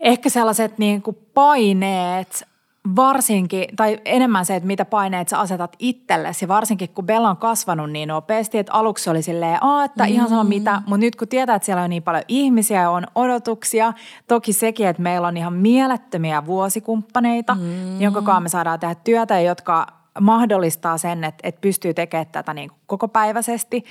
[0.00, 2.51] ehkä sellaiset niinku paineet
[2.96, 7.90] varsinkin, tai enemmän se, että mitä paineet sä asetat itsellesi, varsinkin kun Bella on kasvanut
[7.90, 10.10] niin nopeasti, että aluksi oli silleen, Aa, että mm.
[10.10, 13.06] ihan sama mitä, mutta nyt kun tietää, että siellä on niin paljon ihmisiä ja on
[13.14, 13.92] odotuksia,
[14.28, 18.00] toki sekin, että meillä on ihan mielettömiä vuosikumppaneita, mm.
[18.00, 19.86] jonka kanssa me saadaan tehdä työtä, jotka
[20.20, 23.84] mahdollistaa sen, että, että pystyy tekemään tätä niin kokopäiväisesti,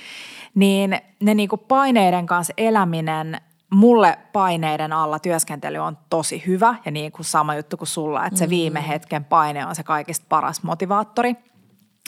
[0.54, 3.40] niin ne niin paineiden kanssa eläminen–
[3.72, 8.38] mulle paineiden alla työskentely on tosi hyvä ja niin kuin sama juttu kuin sulla, että
[8.38, 8.86] se viime mm.
[8.86, 11.36] hetken paine on se kaikista paras motivaattori.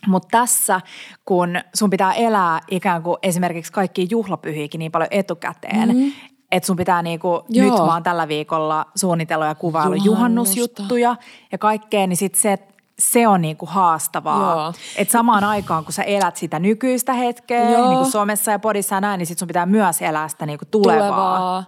[0.06, 0.80] Mutta tässä,
[1.24, 6.12] kun sun pitää elää ikään kuin esimerkiksi kaikki juhlapyhiäkin niin paljon etukäteen, mm.
[6.52, 11.16] että sun pitää niinku, nyt vaan tällä viikolla suunnitella ja kuvailla juhannusjuttuja
[11.52, 12.58] ja kaikkea, niin sitten se,
[12.98, 14.72] se on niinku haastavaa.
[14.96, 17.88] että samaan aikaan, kun sä elät sitä nykyistä hetkeä, Joo.
[17.88, 20.64] niin kuin somessa ja podissa ja näin, niin sit sun pitää myös elää sitä niinku
[20.70, 21.08] tulevaa.
[21.08, 21.64] tulevaa.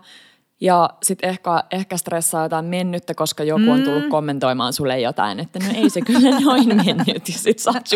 [0.61, 3.69] Ja sitten ehkä, ehkä stressaa jotain mennyttä, koska joku mm.
[3.69, 4.09] on tullut mm.
[4.09, 7.29] kommentoimaan sulle jotain, että no ei se kyllä noin mennyt.
[7.29, 7.87] Ja sit sä oot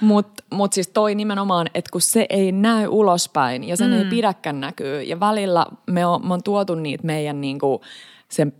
[0.00, 3.98] Mutta mut siis toi nimenomaan, että kun se ei näy ulospäin ja sen mm.
[3.98, 5.02] ei pidäkään näkyy.
[5.02, 7.80] Ja välillä me on, me on tuotu niitä meidän niinku,
[8.28, 8.52] sen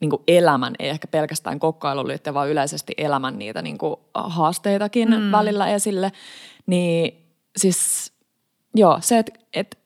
[0.00, 5.08] niin kuin elämän, ei ehkä pelkästään kokkailuun liittyen, vaan yleisesti elämän niitä niin kuin haasteitakin
[5.10, 5.32] mm.
[5.32, 6.12] välillä esille.
[6.66, 8.12] Niin siis
[8.74, 9.78] joo, se, että et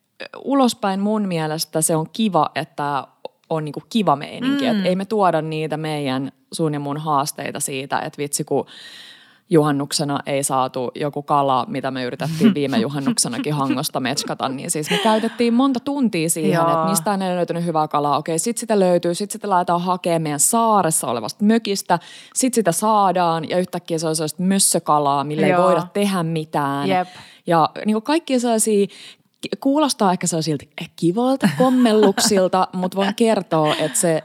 [0.45, 3.07] ulospäin mun mielestä se on kiva, että
[3.51, 4.65] on niin kuin kiva meininki.
[4.65, 4.71] Mm.
[4.71, 8.67] Että ei me tuoda niitä meidän sun ja mun haasteita siitä, että vitsi kun
[9.53, 14.99] juhannuksena ei saatu joku kala, mitä me yritettiin viime juhannuksenakin hangosta metskata, niin siis me
[14.99, 16.73] käytettiin monta tuntia siihen, Joo.
[16.73, 18.19] että mistään ei löytynyt hyvää kalaa.
[18.19, 21.99] Okei, sit sitä löytyy, sit sitä laitetaan hakemaan meidän saaressa olevasta mökistä,
[22.35, 25.59] sit sitä saadaan ja yhtäkkiä se on sellaista mössökalaa, millä Joo.
[25.61, 26.89] ei voida tehdä mitään.
[26.89, 27.09] Jep.
[27.47, 28.87] Ja niin kuin kaikki sellaisia
[29.61, 30.65] kuulostaa ehkä sellaisilta
[30.97, 34.25] kivoilta kommelluksilta, mutta voin kertoa, että se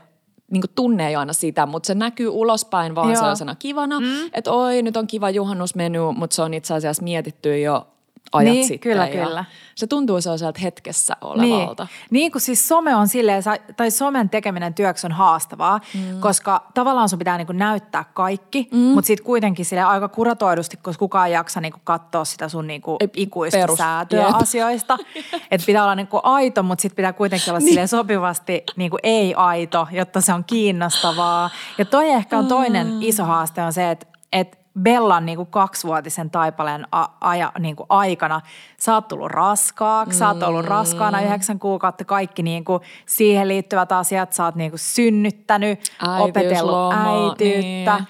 [0.51, 3.19] niin tunne ei aina sitä, mutta se näkyy ulospäin vaan Joo.
[3.19, 4.05] sellaisena kivana, mm.
[4.33, 7.87] että oi nyt on kiva juhannusmenu, mutta se on itse asiassa mietitty jo
[8.31, 8.91] ajat niin, sitten.
[8.91, 9.45] Kyllä, kyllä.
[9.75, 11.83] Se tuntuu sellaiselta hetkessä olevalta.
[11.83, 13.43] Niin, niin kuin siis some on silleen,
[13.77, 16.19] tai somen tekeminen työksi on haastavaa, mm.
[16.19, 18.77] koska tavallaan sun pitää niin kuin näyttää kaikki, mm.
[18.79, 22.67] mutta sitten kuitenkin sille aika kuratoidusti, koska kukaan ei jaksa niin kuin katsoa sitä sun
[22.67, 23.77] niin kuin ikuista Perus.
[23.77, 24.35] säätöä Jep.
[24.35, 24.97] asioista.
[25.51, 27.87] Että pitää olla niin kuin aito, mutta sitten pitää kuitenkin olla niin.
[27.87, 31.49] sopivasti niin kuin ei-aito, jotta se on kiinnostavaa.
[31.77, 33.01] Ja toi ehkä on toinen mm.
[33.01, 37.87] iso haaste on se, että, että Bellan niin kuin kaksivuotisen taipaleen a- aja, niin kuin
[37.89, 38.41] aikana
[38.79, 40.19] sä oot tullut raskaaksi, mm.
[40.19, 44.71] sä oot ollut raskaana yhdeksän kuukautta, kaikki niin kuin siihen liittyvät asiat, sä oot niin
[44.71, 45.79] kuin synnyttänyt,
[46.19, 47.95] opetellut äityyttä.
[47.95, 48.07] Niin.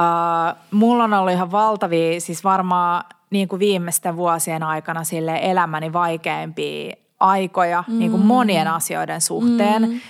[0.00, 5.92] Uh, mulla on ollut ihan valtavia, siis varmaan niin kuin viimeisten vuosien aikana sille elämäni
[5.92, 7.98] vaikeimpia aikoja mm.
[7.98, 9.82] niin kuin monien asioiden suhteen.
[9.82, 10.00] Mm.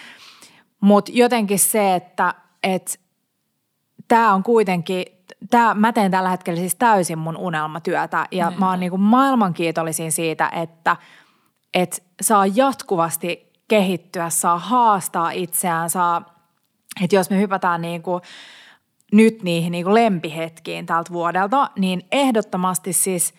[0.80, 3.00] Mutta jotenkin se, että et,
[4.08, 5.06] tämä on kuitenkin
[5.50, 8.60] tää, mä teen tällä hetkellä siis täysin mun unelmatyötä ja Näin.
[8.60, 10.96] mä oon niinku maailman kiitollisin siitä, että
[11.74, 16.34] et saa jatkuvasti kehittyä, saa haastaa itseään, saa,
[17.02, 18.20] että jos me hypätään niinku
[19.12, 23.34] nyt niihin niinku lempihetkiin tältä vuodelta, niin ehdottomasti siis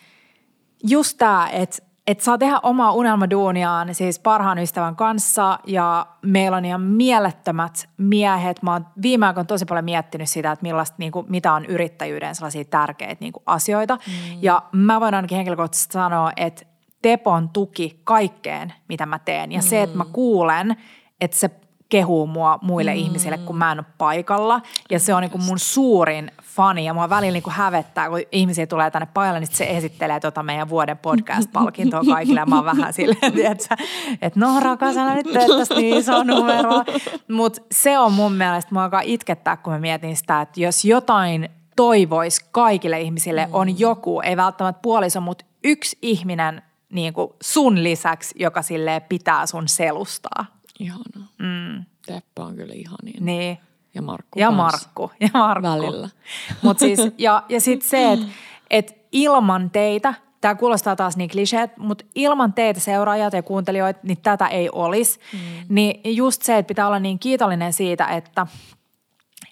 [0.84, 6.64] just tämä, että että saa tehdä omaa unelmaduuniaan siis parhaan ystävän kanssa ja meillä on
[6.64, 8.62] ihan mielettömät miehet.
[8.62, 12.34] Mä oon viime aikoina tosi paljon miettinyt sitä, että millaista, niin kuin, mitä on yrittäjyyden
[12.34, 13.94] sellaisia tärkeitä niin kuin asioita.
[14.06, 14.38] Mm.
[14.42, 16.66] Ja mä voin ainakin henkilökohtaisesti sanoa, että
[17.02, 19.52] Tepon tuki kaikkeen, mitä mä teen.
[19.52, 19.62] Ja mm.
[19.62, 20.76] se, että mä kuulen,
[21.20, 21.50] että se
[21.88, 22.96] kehuu mua muille mm.
[22.96, 24.60] ihmisille, kun mä en ole paikalla.
[24.90, 28.20] Ja se on niin kuin mun suurin fani ja mua välillä niin kuin hävettää, kun
[28.32, 32.40] ihmisiä tulee tänne paikalle, niin se esittelee tota meidän vuoden podcast-palkintoa kaikille.
[32.40, 33.76] Ja mä oon vähän silleen, että,
[34.22, 35.26] että no rakas, älä nyt
[35.58, 36.84] tästä niin iso numero.
[37.28, 41.48] Mutta se on mun mielestä, mua alkaa itkettää, kun mä mietin sitä, että jos jotain
[41.76, 43.54] toivoisi kaikille ihmisille, mm.
[43.54, 46.62] on joku, ei välttämättä puoliso, mutta yksi ihminen
[46.92, 50.46] niin kuin sun lisäksi, joka sille pitää sun selustaa.
[50.80, 51.28] Ihanaa.
[51.38, 51.84] Mm.
[52.06, 53.26] Teppa on kyllä ihanin.
[53.26, 53.58] Niin.
[53.94, 55.10] Ja Markku Ja Markku.
[55.20, 55.68] Ja Markku.
[55.68, 56.08] Välillä.
[56.62, 58.26] Mut siis, ja, ja sitten se, että
[58.70, 64.18] et ilman teitä, tämä kuulostaa taas niin kliseet, mutta ilman teitä seuraajat ja kuuntelijoita, niin
[64.22, 65.20] tätä ei olisi.
[65.32, 65.38] Mm.
[65.68, 68.46] Niin just se, että pitää olla niin kiitollinen siitä, että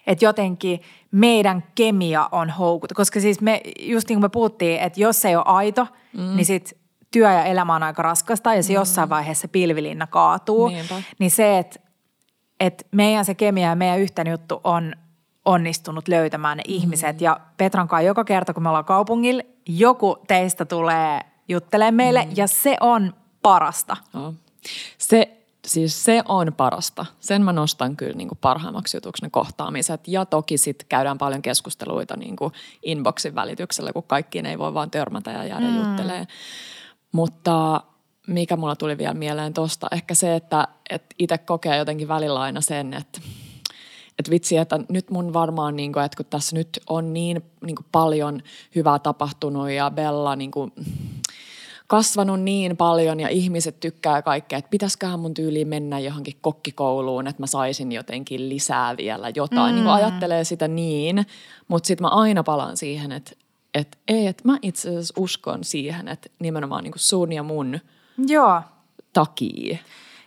[0.07, 2.93] että jotenkin meidän kemia on houkut.
[2.93, 6.35] Koska siis me, just niin kuin me puhuttiin, että jos se ei ole aito, mm.
[6.35, 6.77] niin sit
[7.11, 8.75] työ ja elämä on aika raskasta ja se mm.
[8.75, 10.67] jossain vaiheessa pilvilinna kaatuu.
[10.67, 10.95] Niinpä.
[11.19, 11.79] Niin se, että
[12.61, 14.95] että meidän se kemia ja meidän yhteinen juttu on
[15.45, 16.73] onnistunut löytämään ne mm.
[16.73, 17.21] ihmiset.
[17.21, 22.31] Ja Petran kanssa joka kerta, kun me ollaan kaupungilla, joku teistä tulee juttelemaan meille mm.
[22.35, 23.97] ja se on parasta.
[24.13, 24.33] Oh.
[24.97, 27.05] Se, siis se on parasta.
[27.19, 30.07] Sen mä nostan kyllä niin kuin parhaimmaksi jutuksi ne kohtaamiset.
[30.07, 34.91] Ja toki sitten käydään paljon keskusteluita niin kuin inboxin välityksellä, kun kaikkiin ei voi vaan
[34.91, 35.77] törmätä ja jäädä mm.
[35.77, 36.27] juttelemaan.
[37.11, 37.81] Mutta
[38.27, 42.61] mikä mulla tuli vielä mieleen tosta, ehkä se, että, että itse kokee jotenkin välillä aina
[42.61, 43.21] sen, että
[44.19, 47.75] että vitsi, että nyt mun varmaan, niin kuin, että kun tässä nyt on niin, niin
[47.75, 48.41] kuin paljon
[48.75, 50.71] hyvää tapahtunut ja Bella niin kuin,
[51.87, 57.43] kasvanut niin paljon ja ihmiset tykkää kaikkea, että pitäisiköhän mun tyyliin mennä johonkin kokkikouluun, että
[57.43, 59.75] mä saisin jotenkin lisää vielä jotain.
[59.75, 59.81] Mm.
[59.81, 61.25] Niin ajattelee sitä niin,
[61.67, 63.31] mutta sitten mä aina palaan siihen, että,
[63.73, 67.79] että ei, että mä itse asiassa uskon siihen, että nimenomaan niin kuin sun ja mun–
[68.27, 68.61] Joo.
[69.13, 69.77] takia.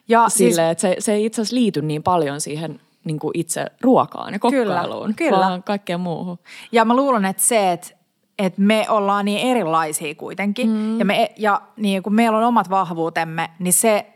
[0.09, 3.30] Ja Sille, siis, että se, se ei itse asiassa liity niin paljon siihen niin kuin
[3.35, 5.38] itse ruokaan ja kokkailuun, kyllä, kyllä.
[5.38, 6.38] vaan kaikkeen muuhun.
[6.72, 8.04] Ja mä luulen, että se, että
[8.38, 10.98] että me ollaan niin erilaisia kuitenkin mm.
[10.98, 14.07] ja, me, ja niin kun meillä on omat vahvuutemme, niin se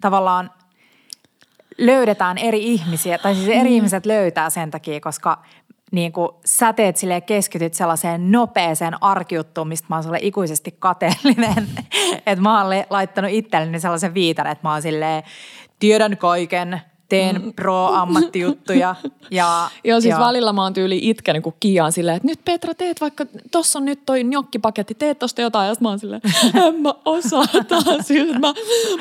[0.00, 0.50] tavallaan
[1.78, 3.74] löydetään eri ihmisiä, tai siis eri mm.
[3.74, 5.42] ihmiset löytää sen takia, koska
[5.90, 11.68] niin kuin sä teet silleen, keskityt sellaiseen nopeeseen arkijuttuun, mistä mä oon sulle ikuisesti kateellinen.
[12.26, 15.22] että mä oon laittanut itselleni sellaisen viitan, että mä oon silleen,
[15.78, 17.52] tiedän kaiken, teen mm.
[17.52, 18.94] pro-ammattijuttuja.
[19.30, 20.20] Ja, joo, siis joo.
[20.20, 23.84] välillä mä oon tyyli itkenyt kun Kiaan silleen, että nyt Petra teet vaikka, tossa on
[23.84, 25.68] nyt toi njokkipaketti, teet tosta jotain.
[25.68, 26.20] Ja mä oon silleen,
[26.66, 28.06] en mä osaa taas.
[28.06, 28.54] Siis mä,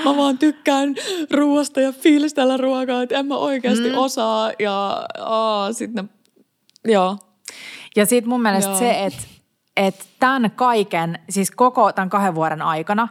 [0.06, 0.96] mä vaan tykkään
[1.32, 3.98] ruoasta ja fiilistellä ruokaa, että en mä oikeasti mm.
[3.98, 4.52] osaa.
[4.60, 5.08] Ja
[5.72, 6.10] sitten
[6.88, 7.18] Joo.
[7.96, 8.80] Ja sitten mun mielestä Joo.
[8.80, 9.24] se, että
[9.78, 13.08] et tämän kaiken, siis koko tämän kahden vuoden aikana,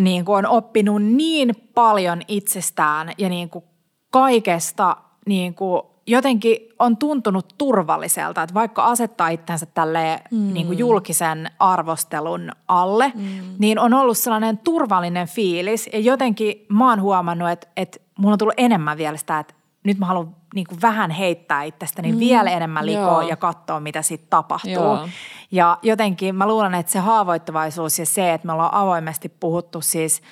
[0.00, 3.64] niin kuin on oppinut niin paljon itsestään ja niin kuin
[4.10, 10.52] kaikesta niin kuin jotenkin on tuntunut turvalliselta, että vaikka asettaa itsensä tälle mm.
[10.52, 13.22] niin kuin julkisen arvostelun alle, mm.
[13.58, 18.38] niin on ollut sellainen turvallinen fiilis ja jotenkin mä oon huomannut, että, että mulla on
[18.38, 22.18] tullut enemmän vielä sitä, että nyt mä haluan niin kuin vähän heittää itsestäni mm.
[22.18, 24.72] vielä enemmän likoa ja katsoa, mitä sitten tapahtuu.
[24.72, 25.08] Joo.
[25.50, 30.22] Ja jotenkin mä luulen, että se haavoittuvaisuus ja se, että me ollaan avoimesti puhuttu siis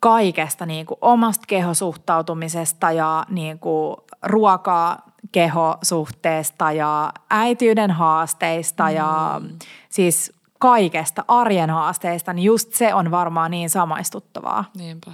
[0.00, 8.94] kaikesta niin kuin omasta kehosuhtautumisesta ja niin kuin ruokaa kehosuhteesta ja äitiyden haasteista mm.
[8.94, 9.40] ja
[9.88, 14.64] siis kaikesta arjen haasteista, niin just se on varmaan niin samaistuttavaa.
[14.76, 15.10] Niinpä.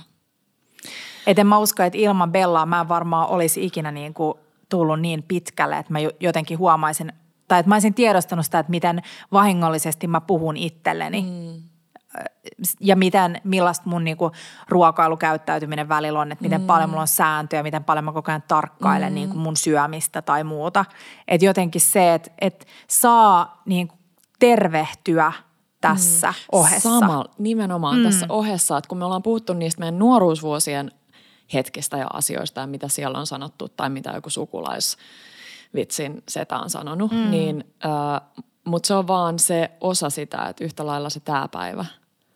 [1.26, 4.34] Et en mä usko, että ilman Bellaa mä en varmaan olisi ikinä niin kuin
[4.68, 7.12] tullut niin pitkälle, että mä jotenkin huomaisin,
[7.48, 9.02] tai että mä olisin tiedostanut sitä, että miten
[9.32, 11.22] vahingollisesti mä puhun itselleni.
[11.22, 11.62] Mm.
[12.80, 14.30] Ja miten, millaista mun niinku
[14.68, 16.66] ruokailukäyttäytyminen välillä on, että miten mm.
[16.66, 19.14] paljon mulla on sääntöjä, miten paljon mä koko ajan tarkkailen mm.
[19.14, 20.84] niinku mun syömistä tai muuta.
[21.28, 23.94] Että jotenkin se, että et saa niinku
[24.38, 25.32] tervehtyä
[25.80, 26.34] tässä mm.
[26.52, 26.98] ohessa.
[26.98, 28.04] Sama, nimenomaan mm.
[28.04, 30.92] tässä ohessa, että kun me ollaan puhuttu niistä meidän nuoruusvuosien
[31.54, 37.12] hetkistä ja asioista ja mitä siellä on sanottu tai mitä joku sukulaisvitsin setä on sanonut,
[37.12, 37.30] mm.
[37.30, 41.84] niin äh, mutta se on vaan se osa sitä, että yhtä lailla se tämä päivä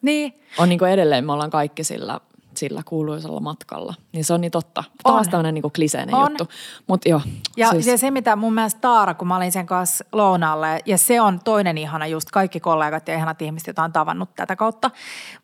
[0.02, 0.40] niin.
[0.58, 2.20] on niin kuin edelleen, me ollaan kaikki sillä
[2.56, 3.94] sillä kuuluisella matkalla.
[4.12, 4.84] Niin se on niin totta.
[5.02, 6.30] Taas tämmöinen niin kliseinen on.
[6.30, 6.48] juttu.
[6.86, 7.20] Mut joo,
[7.56, 8.00] ja siis.
[8.00, 11.78] se, mitä mun mielestä Taara, kun mä olin sen kanssa lounaalle, ja se on toinen
[11.78, 14.90] ihana just kaikki kollegat ja ihanat ihmiset, joita on tavannut tätä kautta.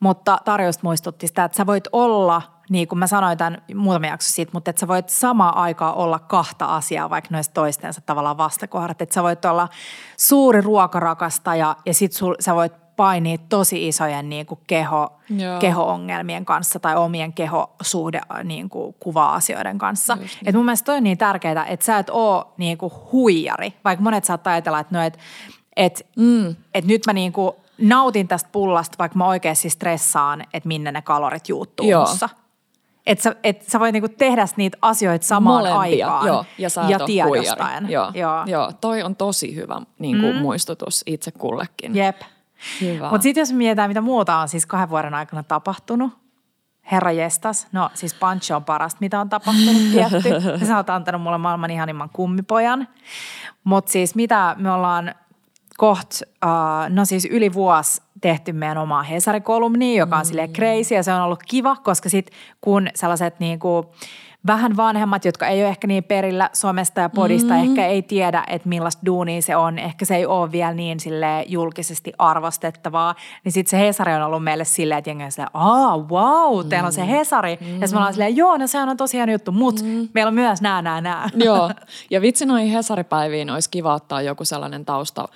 [0.01, 4.07] Mutta Taara just muistutti sitä, että sä voit olla– niin kuin mä sanoin tämän muutama
[4.07, 8.39] jakso siitä, mutta että sä voit samaan aikaan olla kahta asiaa, vaikka noista toistensa tavallaan
[8.39, 9.03] vastakohdat.
[9.03, 9.69] Että sä voit olla
[10.17, 15.21] suuri ruokarakastaja ja sit sul, sä voit painia tosi isojen niin kuin keho,
[15.61, 20.17] keho-ongelmien kanssa tai omien kehosuhde niin kuin kuva-asioiden kanssa.
[20.17, 20.31] Niin.
[20.47, 24.03] Et mun mielestä toi on niin tärkeää, että sä et ole niin kuin huijari, vaikka
[24.03, 25.19] monet saattaa ajatella, että no, et,
[25.77, 26.57] et, mm.
[26.75, 31.03] et nyt mä niin kuin nautin tästä pullasta, vaikka mä oikeasti stressaan, että minne ne
[31.03, 32.01] kalorit juuttuu Joo.
[32.01, 32.29] mussa.
[33.07, 36.99] Että sä, et sä voit niinku tehdä niitä asioita samaan Molempia, aikaan joo, ja, ja
[36.99, 37.91] tiedostaen.
[37.91, 38.43] Joo, joo.
[38.47, 40.39] joo, toi on tosi hyvä niinku, mm.
[40.39, 41.97] muistutus itse kullekin.
[41.97, 42.21] Jep.
[43.11, 46.21] Mutta sitten jos mietitään, mitä muuta on siis kahden vuoden aikana tapahtunut,
[46.93, 50.67] Herra jestas, no siis Pancho on parasta, mitä on tapahtunut tietty.
[50.67, 52.89] Sä oot antanut mulle maailman ihanimman kummipojan.
[53.65, 55.15] Mutta siis mitä me ollaan
[55.77, 56.49] koht, uh,
[56.89, 60.27] no siis yli vuosi tehty meidän omaa Hesari-kolumnia, joka on mm.
[60.27, 63.95] silleen crazy ja se on ollut kiva, koska sitten kun sellaiset niinku,
[64.47, 67.61] vähän vanhemmat, jotka ei ole ehkä niin perillä somesta ja podista, mm.
[67.61, 71.45] ehkä ei tiedä, että millaista duunia se on, ehkä se ei ole vielä niin sille
[71.49, 75.99] julkisesti arvostettavaa, niin sitten se Hesari on ollut meille silleen, että jengi on silleen, aa,
[75.99, 77.09] wow, teillä on se mm.
[77.09, 77.59] Hesari.
[77.61, 77.67] Mm.
[77.67, 80.09] Ja sitten me ollaan silleen, joo, no se on tosi hieno juttu, mutta mm.
[80.15, 81.31] meillä on myös nää, nää, nää.
[81.45, 81.71] Joo,
[82.11, 85.29] ja vitsi noihin Hesaripäiviin olisi kiva ottaa joku sellainen tausta,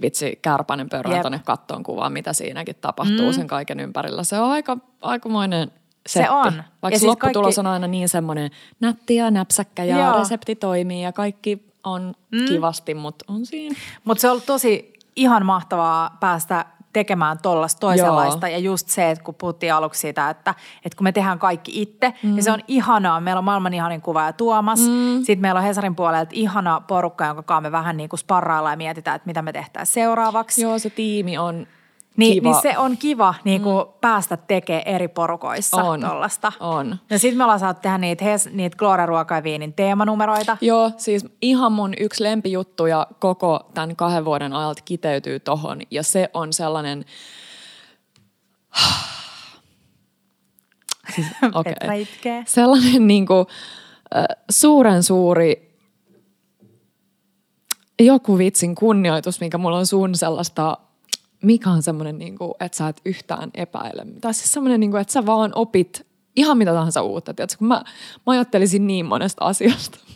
[0.00, 3.32] vitsi kärpänen pörrän tuonne kattoon kuvaan, mitä siinäkin tapahtuu mm.
[3.32, 4.24] sen kaiken ympärillä.
[4.24, 5.70] Se on aika, aikamoinen
[6.06, 6.28] setti.
[6.28, 6.62] Se on.
[6.82, 7.60] Vaikka ja siis lopputulos kaikki...
[7.60, 10.18] on aina niin semmoinen nätti ja näpsäkkä ja Joo.
[10.18, 12.44] resepti toimii ja kaikki on mm.
[12.48, 13.76] kivasti, mutta on siinä.
[14.04, 18.48] Mutta se on ollut tosi ihan mahtavaa päästä tekemään tuollaista toisenlaista.
[18.48, 18.52] Joo.
[18.52, 22.14] Ja just se, että kun puhuttiin aluksi siitä, että, että kun me tehdään kaikki itse,
[22.22, 22.34] mm.
[22.34, 23.20] niin se on ihanaa.
[23.20, 24.80] Meillä on maailman ihanin kuva ja Tuomas.
[24.80, 25.16] Mm.
[25.16, 28.76] Sitten meillä on Hesarin puolelta ihana porukka, jonka kanssa me vähän niin kuin sparraillaan ja
[28.76, 30.62] mietitään, että mitä me tehtäisiin seuraavaksi.
[30.62, 31.66] Joo, se tiimi on
[32.16, 33.92] niin, niin se on kiva niin kuin mm.
[34.00, 36.52] päästä tekemään eri porukoissa on, tollasta.
[36.60, 36.96] On.
[37.10, 40.56] Ja sitten me ollaan saatu tehdä niitä, niitä Gloria Ruoka ja Viinin teemanumeroita.
[40.60, 45.80] Joo, siis ihan mun yksi lempijuttuja koko tämän kahden vuoden ajalta kiteytyy tohon.
[45.90, 47.04] Ja se on sellainen...
[51.14, 51.74] siis, okay.
[52.46, 53.46] Sellainen niin kuin,
[54.50, 55.66] suuren suuri
[58.00, 60.78] joku vitsin kunnioitus, mikä mulla on sun sellaista
[61.42, 64.06] mikä on semmoinen, niin kuin, että sä et yhtään epäile.
[64.20, 67.34] Tai siis semmoinen, niin kuin, että sä vaan opit ihan mitä tahansa uutta.
[67.34, 67.58] Tiedätkö?
[67.58, 67.84] Kun mä,
[68.26, 69.98] mä ajattelisin niin monesta asiasta.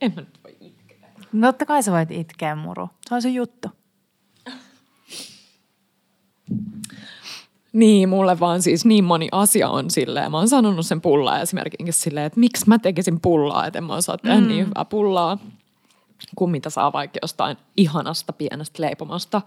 [0.00, 0.98] En mä nyt voi itkeä.
[1.32, 2.88] No totta kai sä voit itkeä, Muru.
[3.08, 3.68] Se on se juttu.
[7.72, 10.30] Niin, mulle vaan siis niin moni asia on silleen.
[10.30, 13.94] Mä oon sanonut sen pullaa esimerkiksi silleen, että miksi mä tekisin pullaa, että en mä
[13.94, 14.48] osaa tehdä mm.
[14.48, 15.38] niin hyvää pullaa
[16.36, 19.42] kuin mitä saa vaikka jostain ihanasta pienestä leipomasta.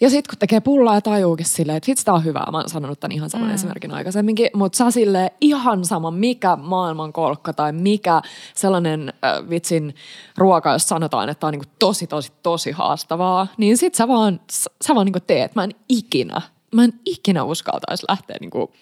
[0.00, 2.50] Ja sitten kun tekee pullaa ja tajuukin silleen, että vitsi tää on hyvää.
[2.50, 3.54] Mä oon sanonut tämän ihan saman mm.
[3.54, 4.50] esimerkin aikaisemminkin.
[4.54, 8.22] Mutta sä silleen ihan sama mikä maailmankolkka tai mikä
[8.54, 9.94] sellainen äh, vitsin
[10.36, 13.46] ruoka, jos sanotaan, että on niinku tosi tosi tosi haastavaa.
[13.56, 14.40] Niin sit sä vaan,
[14.86, 15.54] sä vaan niinku teet.
[15.54, 16.42] Mä en ikinä,
[16.74, 18.72] mä en ikinä uskaltaisi lähteä niinku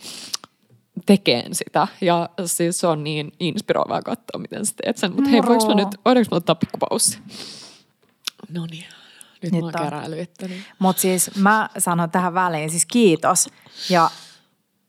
[1.06, 1.88] tekeen sitä.
[2.00, 5.14] Ja siis se on niin inspiroivaa katsoa, miten sä teet sen.
[5.14, 7.18] Mutta hei, voinko mä nyt, voidaanko mä ottaa pikkupaussi?
[8.48, 8.84] No niin.
[9.52, 9.72] Nyt, Nyt mä oon
[10.78, 13.48] Mutta siis mä sanon tähän väliin siis kiitos.
[13.90, 14.10] Ja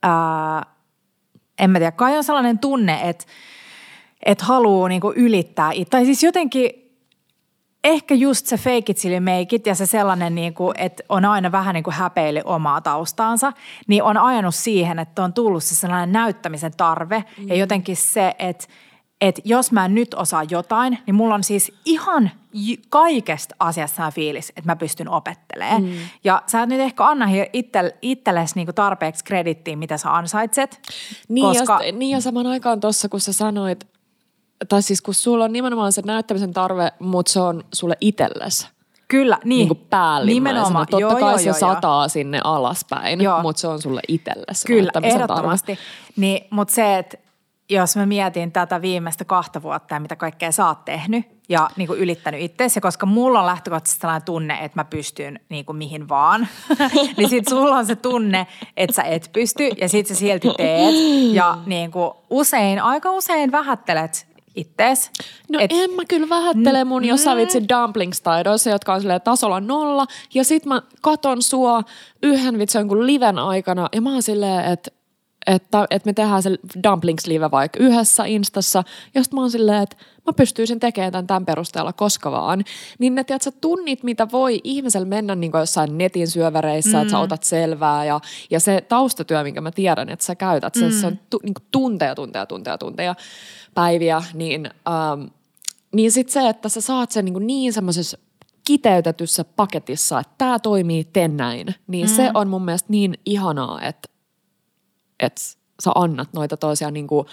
[0.03, 0.65] ää,
[1.59, 3.25] en mä tiedä, kai on sellainen tunne, että
[4.25, 5.71] että haluaa niinku ylittää.
[5.89, 6.85] Tai siis jotenkin
[7.83, 11.25] ehkä just se fake it till make it ja se sellainen, niin kuin, että on
[11.25, 13.53] aina vähän niin kuin häpeili omaa taustaansa,
[13.87, 17.47] niin on ajanut siihen, että on tullut se sellainen näyttämisen tarve mm.
[17.47, 18.67] ja jotenkin se, että
[19.27, 22.31] että jos mä nyt osaa jotain, niin mulla on siis ihan
[22.89, 25.83] kaikesta asiasta fiilis, että mä pystyn opettelemaan.
[25.83, 25.91] Mm.
[26.23, 30.81] Ja sä et nyt ehkä anna itse, itsellesi niinku tarpeeksi kredittiä, mitä sä ansaitset.
[31.29, 31.83] Niin, koska...
[31.83, 33.87] ja, niin ja saman aikaan tuossa, kun sä sanoit,
[34.69, 38.67] tai siis kun sulla on nimenomaan se näyttämisen tarve, mutta se on sulle itsellesi.
[39.07, 39.57] Kyllä, niin.
[39.57, 40.79] niin kuin päällimmäisenä.
[40.79, 42.09] Totta joo, kai joo, se joo, sataa joo.
[42.09, 43.41] sinne alaspäin, joo.
[43.41, 44.67] mutta se on sulle itsellesi.
[44.67, 45.79] Kyllä, ehdottomasti.
[46.15, 47.17] Niin, mutta se, että
[47.69, 51.87] jos mä mietin tätä viimeistä kahta vuotta ja mitä kaikkea sä oot tehnyt ja niin
[51.87, 56.09] kuin ylittänyt itseäsi, koska mulla on lähtökohtaisesti sellainen tunne, että mä pystyn niin kuin mihin
[56.09, 56.47] vaan,
[57.17, 58.47] niin sit sulla on se tunne,
[58.77, 60.95] että sä et pysty ja sit sä silti teet
[61.33, 65.11] ja niin kuin usein, aika usein vähättelet ittees.
[65.49, 69.59] No et, en mä kyllä vähättele mun mm, jossain vitsi dumplings-taidoissa, jotka on silleen tasolla
[69.59, 70.05] nolla.
[70.33, 71.81] Ja sit mä katon sua
[72.23, 74.91] yhden vitsi jonkun liven aikana ja mä oon silleen, että
[75.47, 76.49] että, että me tehdään se
[76.87, 78.83] dumplings-live vaikka yhdessä instassa,
[79.15, 82.63] ja sitten mä oon silleen, että mä pystyisin tekemään tämän, tämän perusteella koska vaan.
[82.99, 87.01] Niin ne tiedätkö, tunnit, mitä voi ihmisellä mennä niin jossain netin syöväreissä, mm.
[87.01, 87.23] että sä mm.
[87.23, 88.19] otat selvää, ja,
[88.49, 90.91] ja se taustatyö, minkä mä tiedän, että sä käytät, se, mm.
[90.91, 93.15] se on tu, niin tunteja, tunteja, tunteja, tunteja,
[93.73, 95.27] päiviä, niin, ähm,
[95.93, 98.17] niin sitten se, että sä saat sen niin, niin semmoisessa
[98.63, 102.15] kiteytetyssä paketissa, että tämä toimii, ten näin, niin mm.
[102.15, 104.14] se on mun mielestä niin ihanaa, että
[105.19, 105.41] että
[105.83, 107.27] sä annat noita toisia niin kuin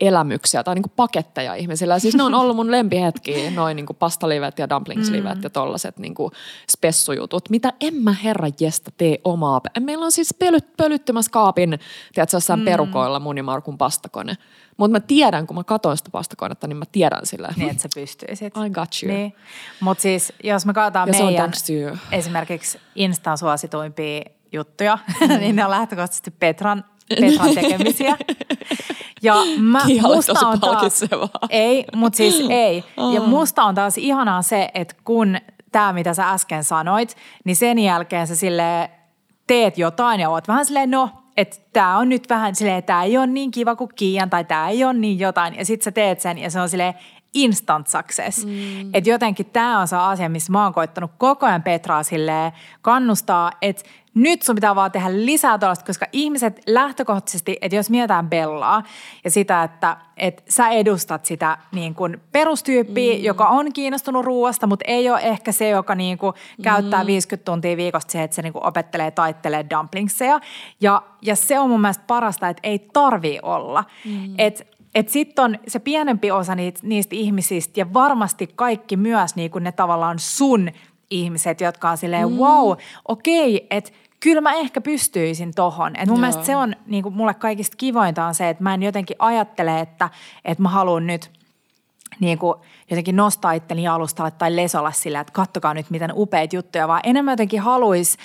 [0.00, 2.00] elämyksiä tai niin kuin paketteja ihmisille.
[2.00, 5.42] siis ne on ollut mun lempihetkiä, noin niin kuin pastalivet ja dumplingslivet mm.
[5.42, 6.32] ja tollaset niin kuin
[6.70, 9.60] spessujutut, mitä en mä herra jestä tee omaa.
[9.80, 11.78] Meillä on siis pölyt, pölyttymässä kaapin,
[12.14, 12.64] tiedätkö, jossain mm.
[12.64, 14.34] perukoilla mun ja Markun pastakone.
[14.76, 17.48] Mutta mä tiedän, kun mä katson sitä pastakonetta, niin mä tiedän sillä.
[17.56, 18.56] Niin, että sä pystyisit.
[18.66, 19.12] I got you.
[19.12, 19.34] Niin.
[19.80, 21.52] Mutta siis, jos me katsotaan ja meidän
[22.12, 24.22] esimerkiksi Instan suosituimpia
[24.52, 25.28] juttuja, mm.
[25.40, 26.84] niin ne on lähtökohtaisesti Petran
[27.20, 28.16] Petran tekemisiä.
[29.22, 31.04] Ja mä, musta on taas,
[31.50, 32.84] ei, mutta siis ei.
[33.14, 35.36] Ja musta on taas ihanaa se, että kun
[35.72, 38.90] tämä, mitä sä äsken sanoit, niin sen jälkeen sä sille
[39.46, 43.18] teet jotain ja oot vähän silleen, no, että tämä on nyt vähän silleen, tämä ei
[43.18, 45.54] ole niin kiva kuin Kiian tai tämä ei ole niin jotain.
[45.54, 46.94] Ja sit sä teet sen ja se on silleen
[47.34, 48.46] instant success.
[48.46, 48.90] Mm.
[48.94, 52.52] Että jotenkin tämä on se asia, missä mä oon koittanut koko ajan Petraa silleen
[52.82, 53.82] kannustaa, että
[54.14, 58.82] nyt sun pitää vaan tehdä lisää tuollaista, koska ihmiset lähtökohtaisesti, että jos mietitään Bellaa
[59.24, 63.24] ja sitä, että, että sä edustat sitä niin kuin perustyyppiä, mm.
[63.24, 67.06] joka on kiinnostunut ruoasta, mutta ei ole ehkä se, joka niin kuin käyttää mm.
[67.06, 70.40] 50 tuntia viikosta siihen, että se niin kuin opettelee, taittelee dumplingseja.
[70.80, 73.84] Ja, ja se on mun mielestä parasta, että ei tarvii olla.
[74.04, 74.34] Mm.
[74.38, 74.64] Että
[74.94, 79.64] että sitten on se pienempi osa niitä, niistä ihmisistä ja varmasti kaikki myös niin kuin
[79.64, 80.70] ne tavallaan sun
[81.10, 82.36] ihmiset, jotka on silleen, mm.
[82.36, 82.76] wow,
[83.08, 85.96] okei, okay, että kyllä mä ehkä pystyisin tohon.
[85.96, 86.20] Et mun Joo.
[86.20, 89.80] mielestä se on niin kuin mulle kaikista kivointa on se, että mä en jotenkin ajattele,
[89.80, 90.10] että,
[90.44, 91.30] että mä haluan nyt
[92.20, 92.54] niin kuin
[92.90, 97.32] jotenkin nostaa itteni alustalle tai lesolla sillä, että kattokaa nyt miten upeita juttuja, vaan enemmän
[97.32, 98.18] jotenkin haluaisi,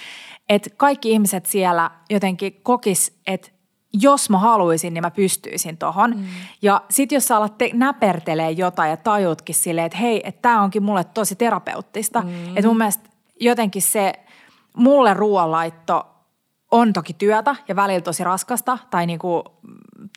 [0.49, 3.51] että kaikki ihmiset siellä jotenkin kokis, että
[3.93, 6.17] jos mä haluaisin, niin mä pystyisin tohon.
[6.17, 6.25] Mm.
[6.61, 10.61] Ja sit jos sä alat te- näpertelee jotain ja tajutkin silleen, että hei, että tää
[10.61, 12.21] onkin mulle tosi terapeuttista.
[12.21, 12.57] Mm.
[12.57, 14.13] Että mun mielestä jotenkin se
[14.77, 16.07] mulle ruoanlaitto
[16.71, 19.43] on toki työtä ja välillä tosi raskasta tai niinku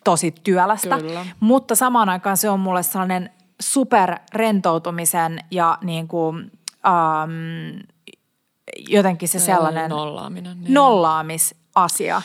[0.03, 1.25] tosi työlästä, Kyllä.
[1.39, 6.43] mutta samaan aikaan se on mulle sellainen super rentoutumisen ja niinku, um,
[8.87, 10.73] jotenkin se sellainen nollaaminen, niin.
[10.73, 12.21] nollaamisasia.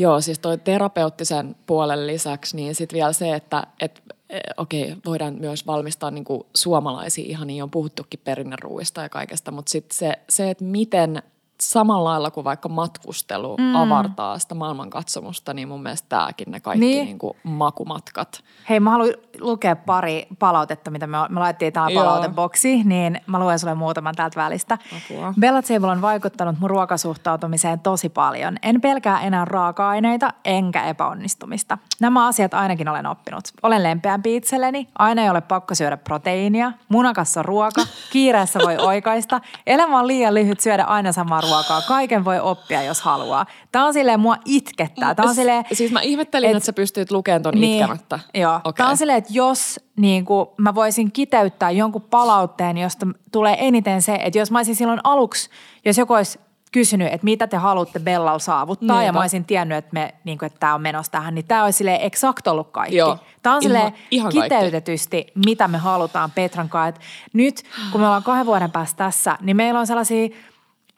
[0.00, 5.34] Joo, siis toi terapeuttisen puolen lisäksi, niin sitten vielä se, että et, e, okei, voidaan
[5.40, 10.50] myös valmistaa niinku suomalaisia, ihan niin on puhuttukin perinneruuista ja kaikesta, mutta sitten se, se,
[10.50, 11.22] että miten
[11.60, 13.76] samalla lailla kuin vaikka matkustelu mm.
[13.76, 17.04] avartaa sitä maailmankatsomusta, niin mun mielestä tämäkin ne kaikki niin.
[17.04, 18.44] Niin kuin makumatkat.
[18.68, 23.58] Hei, mä haluan lukea pari palautetta, mitä me, me laitettiin täällä palauteboksi, niin mä luen
[23.58, 24.78] sulle muutaman täältä välistä.
[24.96, 25.34] Apua.
[25.40, 28.56] Bella Table on vaikuttanut mun ruokasuhtautumiseen tosi paljon.
[28.62, 31.78] En pelkää enää raaka-aineita enkä epäonnistumista.
[32.00, 33.44] Nämä asiat ainakin olen oppinut.
[33.62, 37.82] Olen lempeämpi itselleni, aina ei ole pakko syödä proteiinia, munakassa ruoka,
[38.12, 41.49] kiireessä voi oikaista, elämä on liian lyhyt syödä aina samaa ruokaa.
[41.88, 43.46] Kaiken voi oppia, jos haluaa.
[43.72, 45.14] Tämä on silleen, mua itkettää.
[45.14, 48.18] Tämä on silleen, siis mä ihmettelin, et, että sä pystyt lukemaan ton niin, itkemättä.
[48.34, 48.54] Joo.
[48.54, 48.72] Okay.
[48.72, 54.02] Tämä on silleen, että jos niin kuin, mä voisin kiteyttää jonkun palautteen, josta tulee eniten
[54.02, 55.50] se, että jos mä olisin silloin aluksi,
[55.84, 56.38] jos joku olisi
[56.72, 59.06] kysynyt, että mitä te haluatte Bellalla saavuttaa, Niinpä.
[59.06, 61.64] ja mä olisin tiennyt, että, me, niin kuin, että tämä on menossa tähän, niin tämä
[61.64, 62.96] olisi silleen exakt ollut kaikki.
[62.96, 63.18] Joo.
[63.42, 65.40] Tämä on ihan, ihan kiteytetysti, kaikki.
[65.46, 66.88] mitä me halutaan Petran kanssa.
[66.88, 67.00] Että
[67.32, 70.28] nyt, kun me ollaan kahden vuoden päästä tässä, niin meillä on sellaisia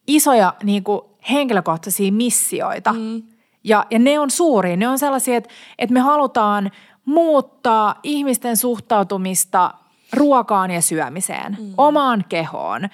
[0.06, 1.00] isoja niin kuin
[1.30, 2.92] henkilökohtaisia missioita.
[2.92, 3.22] Mm.
[3.64, 4.76] Ja, ja ne on suuria.
[4.76, 6.70] Ne on sellaisia, että, että me halutaan
[7.04, 9.74] muuttaa ihmisten suhtautumista
[10.12, 11.74] ruokaan ja syömiseen, mm.
[11.78, 12.84] omaan kehoon.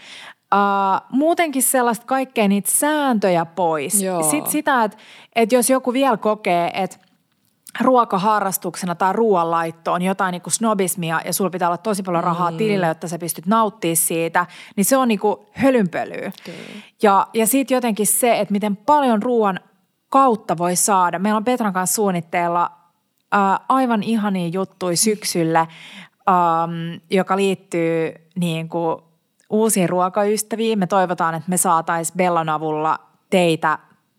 [0.55, 3.93] Uh, muutenkin sellaista kaikkea niitä sääntöjä pois.
[4.31, 4.99] Sitten sitä, että,
[5.35, 6.97] että jos joku vielä kokee, että
[7.81, 12.51] ruokaharrastuksena tai ruoanlaitto on jotain niin kuin snobismia ja sulla pitää olla tosi paljon rahaa
[12.51, 12.57] mm.
[12.57, 14.47] tilille, jotta sä pystyt nauttimaan siitä,
[14.77, 16.33] niin se on niin kuin hölynpölyä.
[16.41, 16.55] Okay.
[17.03, 19.61] Ja, ja sitten jotenkin se, että miten paljon ruoan
[20.09, 21.19] kautta voi saada.
[21.19, 22.71] Meillä on Petran kanssa suunnitteilla
[23.33, 29.03] ää, aivan ihania juttuja syksyllä, äm, joka liittyy niin kuin
[29.51, 30.79] uusiin ruokaystäviin.
[30.79, 32.99] Me toivotaan, että me saataisiin Bellan avulla
[33.31, 33.79] teitä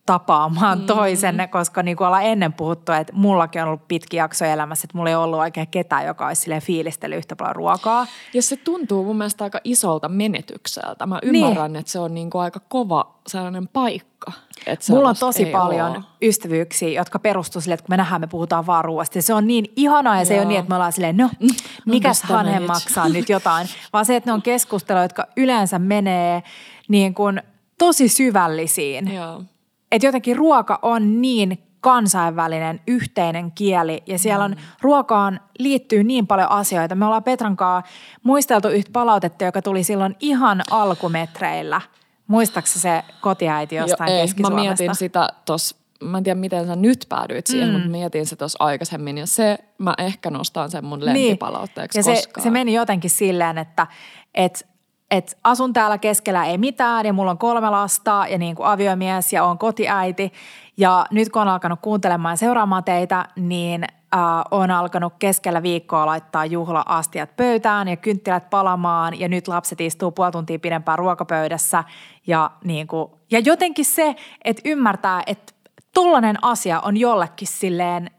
[0.10, 0.86] tapaamaan mm.
[0.86, 4.97] toisenne, koska niin kuin ollaan ennen puhuttu, että mullakin on ollut pitki jakso elämässä, että
[4.97, 8.07] mulla ei ollut oikein ketään, joka olisi silleen fiilistely yhtä paljon ruokaa.
[8.34, 11.05] Ja se tuntuu mun mielestä aika isolta menetykseltä.
[11.05, 11.80] Mä ymmärrän, niin.
[11.80, 14.32] että se on niin kuin aika kova sellainen paikka.
[14.66, 16.03] Että mulla on tosi paljon ole.
[16.22, 19.22] ystävyyksiä, jotka perustuu sille, että kun me nähdään, me puhutaan vaan ruoasta.
[19.22, 20.26] Se on niin ihanaa ja Joo.
[20.26, 21.53] se ei ole niin, että me ollaan silleen, no, mm, no
[21.86, 23.68] mikäs hanhen maksaa nyt jotain.
[23.93, 26.43] Vaan se, että ne on keskusteluja, jotka yleensä menee
[26.88, 27.41] niin kuin
[27.78, 29.14] tosi syvällisiin.
[29.14, 29.43] Joo
[29.92, 34.58] että jotenkin ruoka on niin kansainvälinen yhteinen kieli ja siellä on, mm.
[34.82, 36.96] ruokaan liittyy niin paljon asioita.
[36.96, 37.92] Me ollaan Petran kanssa
[38.24, 41.82] muisteltu yhtä palautetta, joka tuli silloin ihan alkumetreillä.
[42.28, 46.76] Muistaaksä se kotiäiti jostain Joo, ei, Mä mietin sitä tuossa, mä en tiedä miten sä
[46.76, 47.74] nyt päädyit siihen, mm.
[47.74, 51.06] mutta mietin se tuossa aikaisemmin ja se mä ehkä nostan sen mun niin.
[51.06, 52.16] lempipalautteeksi niin.
[52.16, 53.88] ja se, se meni jotenkin silleen, että,
[54.36, 54.66] että
[55.12, 59.34] että asun täällä keskellä ei mitään ja mulla on kolme lasta ja niin kuin aviomies
[59.34, 60.34] ja on kotiäiti.
[60.78, 64.20] Ja nyt kun on alkanut kuuntelemaan ja seuraamaan teitä, niin äh,
[64.51, 70.32] on alkanut keskellä viikkoa laittaa juhla-astiat pöytään ja kynttilät palamaan ja nyt lapset istuu puoli
[70.32, 71.84] tuntia pidempään ruokapöydässä.
[72.28, 75.53] Ja, niin kuin, ja jotenkin se, että ymmärtää, että
[75.93, 78.12] tollainen asia on jollekin silleen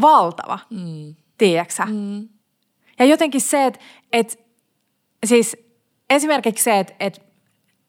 [0.00, 1.14] valtava, mm.
[1.38, 1.86] tiedäksä?
[1.86, 2.28] Mm.
[2.98, 3.80] Ja jotenkin se, että,
[4.12, 4.36] että
[5.24, 5.56] siis–
[6.10, 7.20] esimerkiksi se, että, että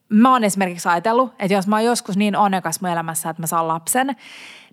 [0.08, 3.46] mä oon esimerkiksi ajatellut, että jos mä oon joskus niin onnekas mun elämässä, että mä
[3.46, 4.16] saan lapsen,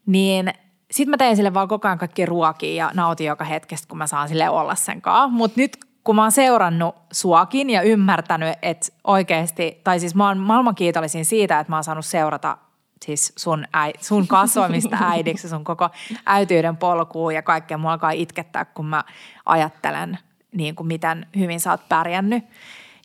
[0.06, 0.54] niin
[0.92, 4.08] sit mä teen sille vaan koko ajan kaikki ruokia ja nautin joka hetkestä, kun mä
[4.08, 5.38] saan sille olla sen kanssa.
[5.38, 10.38] Mutta nyt kun mä oon seurannut suakin ja ymmärtänyt, että oikeasti, tai siis mä oon
[10.38, 12.58] maailman kiitollisin siitä, että mä oon saanut seurata
[13.06, 15.90] siis sun, äi, sun kasvamista äidiksi, sun koko
[16.26, 17.78] äityyden polkuun ja kaikkea.
[17.78, 19.04] Mua alkaa itkettää, kun mä
[19.46, 20.18] ajattelen,
[20.52, 22.44] niin kuin miten hyvin sä oot pärjännyt.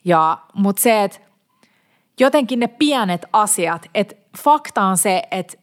[0.04, 1.18] Ja, mutta se, että
[2.20, 5.56] jotenkin ne pienet asiat, että fakta on se, että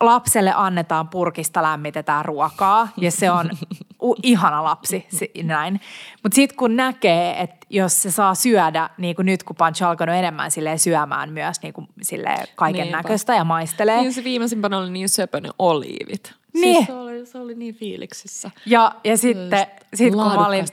[0.00, 3.50] lapselle annetaan purkista, lämmitetään ruokaa ja se on
[4.22, 5.06] ihana lapsi
[5.42, 5.80] näin.
[6.22, 9.88] Mutta sitten kun näkee, että jos se saa syödä, niin kuin nyt kun Punch on
[9.88, 12.96] alkanut enemmän silleen syömään myös niin kuin silleen kaiken Niinpä.
[12.96, 14.00] näköistä ja maistelee.
[14.00, 16.34] Niin se viimeisimpänä oli niin söpönen oliivit.
[16.54, 16.76] Niin.
[16.76, 18.50] Siis se, oli, se oli niin fiiliksissä.
[18.66, 20.64] Ja, ja sitten sit kun, mä olin,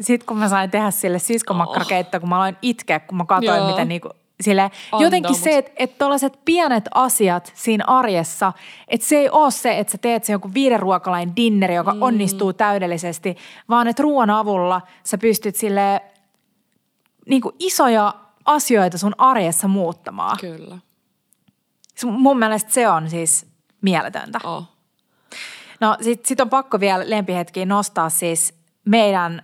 [0.00, 2.20] sit kun mä sain tehdä sille siskomakkarakeitto, oh.
[2.20, 3.70] kun mä aloin itkeä, kun mä katsoin, Joo.
[3.70, 4.10] miten niinku,
[4.40, 8.52] sille, jotenkin se, että et tällaiset pienet asiat siinä arjessa,
[8.88, 12.02] että se ei ole se, että sä teet se joku viiden ruokalain dinneri, joka mm.
[12.02, 13.36] onnistuu täydellisesti,
[13.68, 16.02] vaan että ruoan avulla sä pystyt sille
[17.26, 18.14] niin isoja
[18.44, 20.36] asioita sun arjessa muuttamaan.
[20.40, 20.78] Kyllä.
[22.04, 23.46] Mun mielestä se on siis
[23.80, 24.40] mieletöntä.
[24.44, 24.64] Oh.
[25.80, 29.42] No sit, sit on pakko vielä lempihetkiä nostaa siis meidän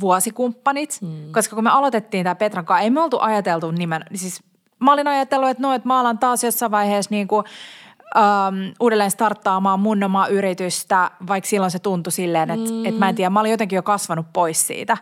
[0.00, 1.32] vuosikumppanit, mm.
[1.32, 4.42] koska kun me aloitettiin tämä Petran kanssa, ei me oltu ajateltu nimen, siis
[4.78, 7.44] mä olin ajatellut, että no, että mä alan taas jossain vaiheessa niin kuin,
[8.16, 12.84] um, uudelleen starttaamaan mun omaa yritystä, vaikka silloin se tuntui silleen, että, mm.
[12.84, 14.96] että mä en tiedä, mä olin jotenkin jo kasvanut pois siitä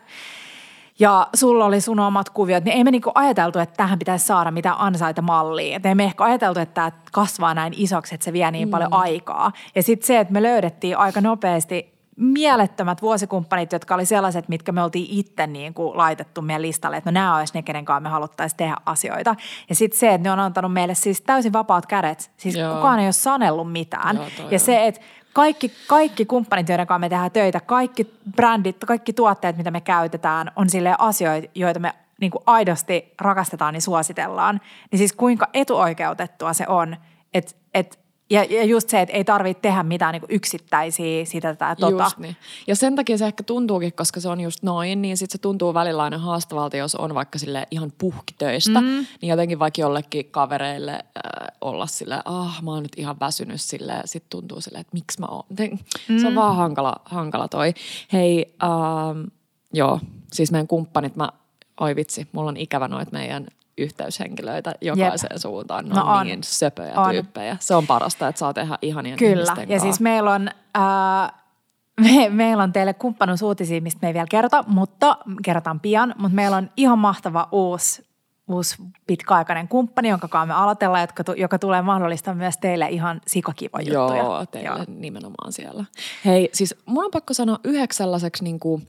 [0.98, 4.50] ja sulla oli sun omat kuviot, niin ei me niinku ajateltu, että tähän pitäisi saada
[4.50, 5.76] mitään ansaita mallia.
[5.76, 8.70] Et ei me ehkä ajateltu, että tämä kasvaa näin isoksi, että se vie niin mm.
[8.70, 9.52] paljon aikaa.
[9.74, 14.82] Ja sitten se, että me löydettiin aika nopeasti mielettömät vuosikumppanit, jotka oli sellaiset, mitkä me
[14.82, 18.08] oltiin itse niin kuin laitettu meidän listalle, että no nämä olisi ne, kenen kanssa me
[18.08, 19.36] haluttaisiin tehdä asioita.
[19.68, 22.30] Ja sitten se, että ne on antanut meille siis täysin vapaat kädet.
[22.36, 22.74] Siis Joo.
[22.74, 24.16] kukaan ei ole sanellut mitään.
[24.16, 25.00] Joo, ja se, että
[25.32, 30.52] kaikki, kaikki kumppanit, joiden kanssa me tehdään töitä, kaikki brändit, kaikki tuotteet, mitä me käytetään,
[30.56, 34.60] on sille asioita, joita me niin kuin aidosti rakastetaan ja suositellaan.
[34.90, 36.96] Niin siis kuinka etuoikeutettua se on,
[37.34, 38.03] että et,
[38.34, 42.02] Ja, ja just se, että ei tarvitse tehdä mitään niin yksittäisiä sitä tai tota.
[42.04, 42.36] Just niin.
[42.66, 45.74] Ja sen takia se ehkä tuntuukin, koska se on just noin, niin sitten se tuntuu
[45.74, 48.86] välillä aina haastavalta, jos on vaikka sille ihan puhkitöistä, mm.
[49.20, 51.02] niin jotenkin vaikka jollekin kavereille äh,
[51.60, 55.26] olla sille, ah mä oon nyt ihan väsynyt sille, sitten tuntuu sille, että miksi mä
[55.26, 55.44] oon.
[56.20, 56.34] Se on mm.
[56.34, 57.74] vaan hankala, hankala toi.
[58.12, 59.24] Hei, ähm,
[59.72, 60.00] joo,
[60.32, 61.28] siis meidän kumppanit, mä,
[61.80, 63.46] oi vitsi, mulla on ikävä noit meidän
[63.78, 65.40] yhteyshenkilöitä jokaiseen Jep.
[65.40, 65.88] suuntaan.
[65.88, 67.10] Ne no on, on niin söpöjä on.
[67.10, 67.56] tyyppejä.
[67.60, 70.48] Se on parasta, että saa tehdä ihania Kyllä, ja siis meillä on...
[70.76, 71.32] Äh,
[72.00, 76.14] me, meillä on teille kumppanuusuutisia, mistä me ei vielä kerrota, mutta kerrotaan pian.
[76.18, 78.06] Mutta meillä on ihan mahtava uusi,
[78.48, 83.80] uusi pitkäaikainen kumppani, jonka kanssa me aloitellaan, joka, joka tulee mahdollistamaan myös teille ihan sikakiva
[83.80, 84.22] juttuja.
[84.22, 84.84] Joo, teille Joo.
[84.88, 85.84] nimenomaan siellä.
[86.24, 88.88] Hei, siis mun on pakko sanoa yhdeksi sellaiseksi niin kuin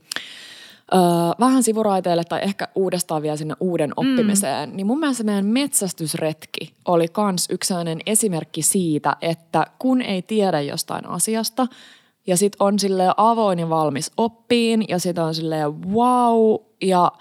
[0.94, 1.00] öö,
[1.40, 4.76] vähän sivuraiteille tai ehkä uudestaan vielä sinne uuden oppimiseen, mm.
[4.76, 7.74] niin mun mielestä meidän metsästysretki oli kans yksi
[8.06, 11.66] esimerkki siitä, että kun ei tiedä jostain asiasta
[12.26, 17.12] ja sit on sille avoin ja valmis oppiin ja sit on silleen wow ja–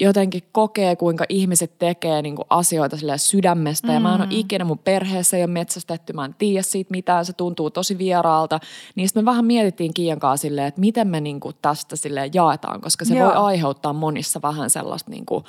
[0.00, 3.88] jotenkin kokee, kuinka ihmiset tekee niin kuin asioita sydämestä.
[3.88, 3.94] Mm.
[3.94, 4.30] Ja mä en ole mm.
[4.32, 8.60] ikinä mun perheessä ei ole metsästetty, mä en tiedä siitä mitään, se tuntuu tosi vieraalta.
[8.94, 12.30] Niin sitten me vähän mietittiin Kiian kanssa silleen, että miten me niin kuin tästä silleen
[12.34, 13.28] jaetaan, koska se Joo.
[13.28, 15.44] voi aiheuttaa monissa vähän sellaista niin kuin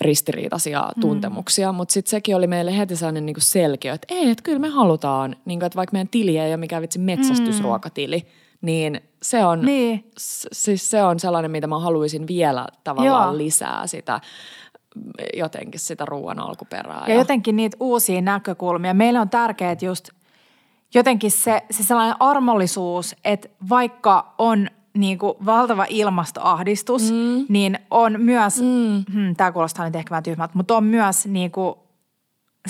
[0.00, 1.00] ristiriitaisia mm.
[1.00, 4.68] tuntemuksia, mutta sitten sekin oli meille heti sellainen niin selkeä, että ei, että kyllä me
[4.68, 9.44] halutaan, niin kuin, että vaikka meidän tili ei ole mikään vitsi metsästysruokatili, mm niin se
[9.44, 10.10] on, niin.
[10.18, 13.38] S- siis se on sellainen, mitä mä haluaisin vielä tavallaan Joo.
[13.38, 14.20] lisää sitä
[15.36, 17.04] jotenkin sitä ruoan alkuperää.
[17.06, 18.94] Ja, ja jotenkin niitä uusia näkökulmia.
[18.94, 20.08] Meille on tärkeää että just
[20.94, 27.46] jotenkin se, se sellainen armollisuus, että vaikka on niin kuin valtava ilmastoahdistus, mm.
[27.48, 29.04] niin on myös, mm.
[29.12, 31.74] hmm, tämä kuulostaa nyt ehkä vähän tyhmältä, mutta on myös niin kuin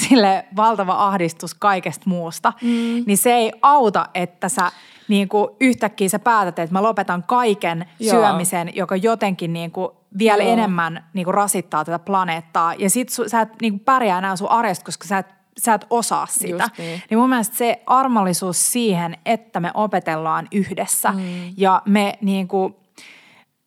[0.08, 3.04] sille valtava ahdistus kaikesta muusta, mm.
[3.06, 4.72] niin se ei auta, että sä
[5.10, 8.10] niin kuin yhtäkkiä sä päätät, että mä lopetan kaiken Joo.
[8.10, 9.88] syömisen, joka jotenkin niin kuin
[10.18, 10.52] vielä Joo.
[10.52, 12.74] enemmän niin kuin rasittaa tätä planeettaa.
[12.74, 15.26] Ja sit su, sä et niin kuin pärjää enää sun arjesta, koska sä et,
[15.60, 16.68] sä et osaa sitä.
[16.78, 17.02] niin.
[17.10, 21.52] niin mun mielestä se armollisuus siihen, että me opetellaan yhdessä mm.
[21.56, 22.74] ja me niin kuin,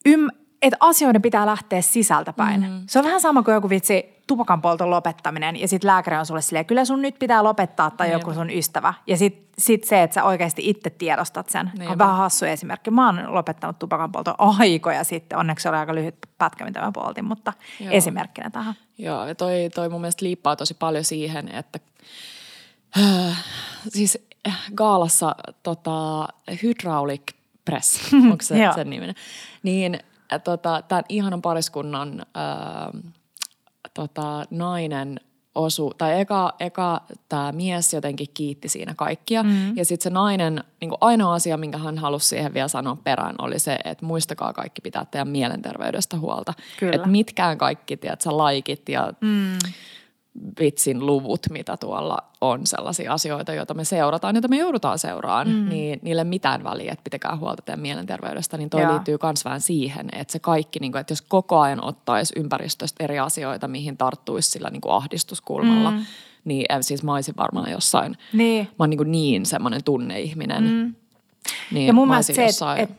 [0.08, 0.28] ym,
[0.62, 2.62] että asioiden pitää lähteä sisältäpäin.
[2.62, 2.84] Mm.
[2.88, 6.42] Se on vähän sama kuin joku vitsi tupakan polton lopettaminen ja sitten lääkäri on sulle
[6.42, 8.22] silleen, kyllä sun nyt pitää lopettaa tai Niinpä.
[8.22, 8.94] joku sun ystävä.
[9.08, 11.92] Ja sitten sit se, että sä oikeasti itse tiedostat sen, Niinpä.
[11.92, 12.92] on vähän hassu esimerkki.
[12.92, 17.26] Mä oon lopettanut tupakan polton aikoja sitten, onneksi oli aika lyhyt pätkä, mitä mä poltin,
[17.26, 17.92] mutta Joo.
[17.92, 18.74] esimerkkinä tähän.
[18.98, 21.80] Joo, ja toi, toi mun mielestä liippaa tosi paljon siihen, että
[22.98, 23.44] äh,
[23.90, 24.18] siis
[24.48, 26.28] äh, Gaalassa tota,
[26.64, 27.24] hydraulic
[27.66, 28.00] press,
[28.32, 29.16] onko se sen niminen,
[29.64, 30.00] niin
[30.34, 33.02] äh, tota, tämän ihanan pariskunnan äh,
[33.94, 35.20] tota, nainen
[35.56, 39.44] osu, tai eka, eka tämä mies jotenkin kiitti siinä kaikkia.
[39.44, 39.78] Mm.
[39.78, 43.60] Ja sitten se nainen, niin ainoa asia, minkä hän halusi siihen vielä sanoa perään, oli
[43.60, 46.54] se, että muistakaa kaikki pitää teidän mielenterveydestä huolta.
[46.96, 49.58] Että mitkään kaikki, tiedätkö, laikit ja mm
[50.60, 55.70] vitsin luvut, mitä tuolla on sellaisia asioita, joita me seurataan, joita me joudutaan seuraan, mm.
[55.70, 58.92] niin niille mitään väliä, että pitäkää huolta teidän mielenterveydestä, niin toi Joo.
[58.92, 63.04] liittyy myös vähän siihen, että se kaikki, niin kuin, että jos koko ajan ottaisi ympäristöstä
[63.04, 66.06] eri asioita, mihin tarttuisi sillä niin kuin ahdistuskulmalla, mm.
[66.46, 68.66] niin siis mä olisin varmaan jossain, niin.
[68.66, 70.64] mä oon niin, niin semmoinen tunneihminen.
[70.64, 70.96] Mm.
[71.72, 72.92] Niin ja mun mielestä se, että et,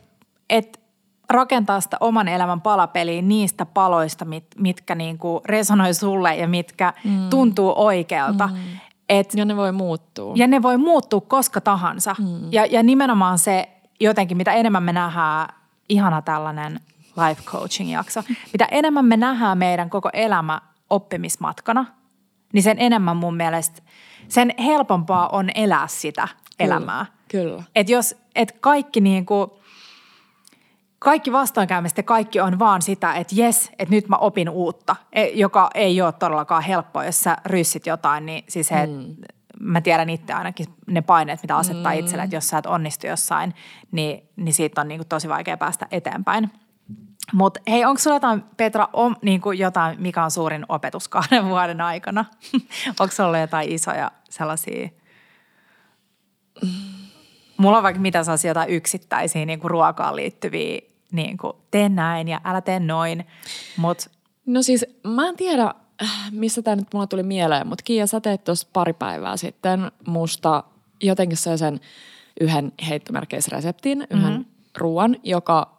[0.49, 0.84] et
[1.29, 7.29] rakentaa sitä oman elämän palapeliä niistä paloista, mit, mitkä niinku resonoi sulle ja mitkä mm.
[7.29, 8.47] tuntuu oikealta.
[8.47, 8.59] Mm.
[9.09, 10.33] Et, ja ne voi muuttua.
[10.35, 12.15] Ja ne voi muuttua koska tahansa.
[12.19, 12.51] Mm.
[12.51, 13.69] Ja, ja nimenomaan se
[13.99, 15.49] jotenkin, mitä enemmän me nähdään,
[15.89, 16.79] ihana tällainen
[17.27, 18.23] life coaching jakso,
[18.53, 21.85] mitä enemmän me nähdään meidän koko elämä oppimismatkana,
[22.53, 23.81] niin sen enemmän mun mielestä,
[24.27, 26.27] sen helpompaa on elää sitä
[26.59, 27.05] elämää.
[27.27, 27.49] Kyllä.
[27.49, 27.63] kyllä.
[27.75, 29.51] Et jos, et kaikki niin kuin–
[30.99, 35.69] kaikki vastoinkäymistä, kaikki on vaan sitä, että jes, että nyt mä opin uutta, e, joka
[35.73, 39.15] ei ole todellakaan helppoa, jos sä ryssit jotain, niin siis se, mm.
[39.59, 41.99] mä tiedän itse ainakin ne paineet, mitä asettaa mm.
[41.99, 43.53] itselle, että jos sä et onnistu jossain,
[43.91, 46.51] niin, niin siitä on niin kuin tosi vaikea päästä eteenpäin.
[47.33, 51.45] Mutta hei, onko sulla jotain, Petra, on, niin kuin jotain, mikä on suurin opetus kahden
[51.49, 52.25] vuoden aikana?
[52.99, 54.89] onko sulla jotain isoja sellaisia...
[57.57, 60.81] Mulla on vaikka mitä sellaisia jotain yksittäisiä niin kuin ruokaan liittyviä
[61.11, 63.25] niin kuin, tee näin ja älä tee noin.
[63.77, 64.09] Mut.
[64.45, 65.73] No siis mä en tiedä,
[66.31, 70.63] missä tämä nyt mulla tuli mieleen, mutta Kiia, sä teet tuossa pari päivää sitten musta
[71.03, 71.79] jotenkin sen
[72.41, 74.17] yhden heittomerkkeisreseptin, mm-hmm.
[74.17, 74.45] yhden
[74.77, 75.75] ruoan, joka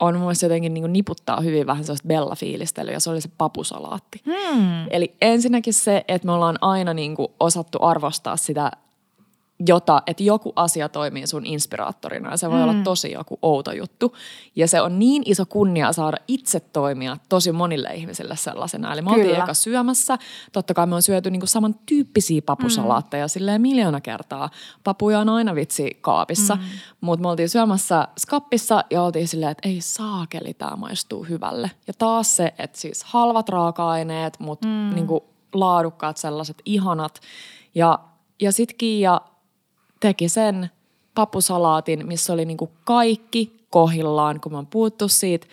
[0.00, 4.22] on mun mielestä jotenkin niin niputtaa hyvin vähän sellaista bella-fiilistelyä ja se oli se papusalaatti.
[4.26, 4.86] Hmm.
[4.90, 8.70] Eli ensinnäkin se, että me ollaan aina niin kuin osattu arvostaa sitä
[9.68, 12.62] jota, että joku asia toimii sun inspiraattorina ja se voi mm.
[12.62, 14.16] olla tosi joku outo juttu.
[14.56, 18.92] Ja se on niin iso kunnia saada itse toimia tosi monille ihmisille sellaisena.
[18.92, 19.24] Eli me Kyllä.
[19.24, 20.18] oltiin eka syömässä,
[20.52, 23.28] totta kai me on syöty niinku samantyyppisiä papusalaatteja mm.
[23.28, 24.50] silleen miljoona kertaa.
[24.84, 26.62] Papuja on aina vitsi kaapissa, mm.
[27.00, 31.70] mutta me oltiin syömässä skappissa ja oltiin silleen, että ei saakeli, tämä maistuu hyvälle.
[31.86, 34.94] Ja taas se, että siis halvat raaka-aineet, mutta mm.
[34.94, 37.20] niinku laadukkaat sellaiset ihanat.
[37.74, 37.98] Ja,
[38.40, 39.20] ja sit Kiia
[40.04, 40.70] teki sen
[41.14, 45.46] papusalaatin, missä oli niinku kaikki kohillaan, kun mä oon puhuttu siitä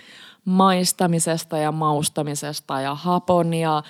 [0.46, 3.84] maistamisesta ja maustamisesta ja hapon ja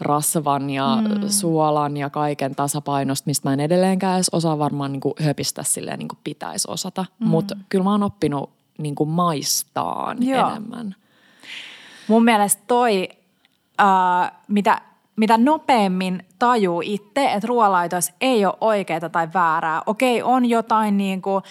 [0.00, 1.28] rasvan ja mm.
[1.28, 6.08] suolan ja kaiken tasapainosta, mistä mä en edelleenkään edes osaa varmaan niinku höpistä silleen niin
[6.08, 7.04] kuin pitäisi osata.
[7.18, 7.26] Mm.
[7.26, 10.50] Mutta kyllä mä oon oppinut niinku maistaan Joo.
[10.50, 10.94] enemmän.
[12.08, 13.08] Mun mielestä toi,
[13.80, 14.80] äh, mitä
[15.16, 19.82] mitä nopeammin tajuu itse, että ruoalaitos ei ole oikeaa tai väärää.
[19.86, 21.42] Okei, on jotain niin kuin,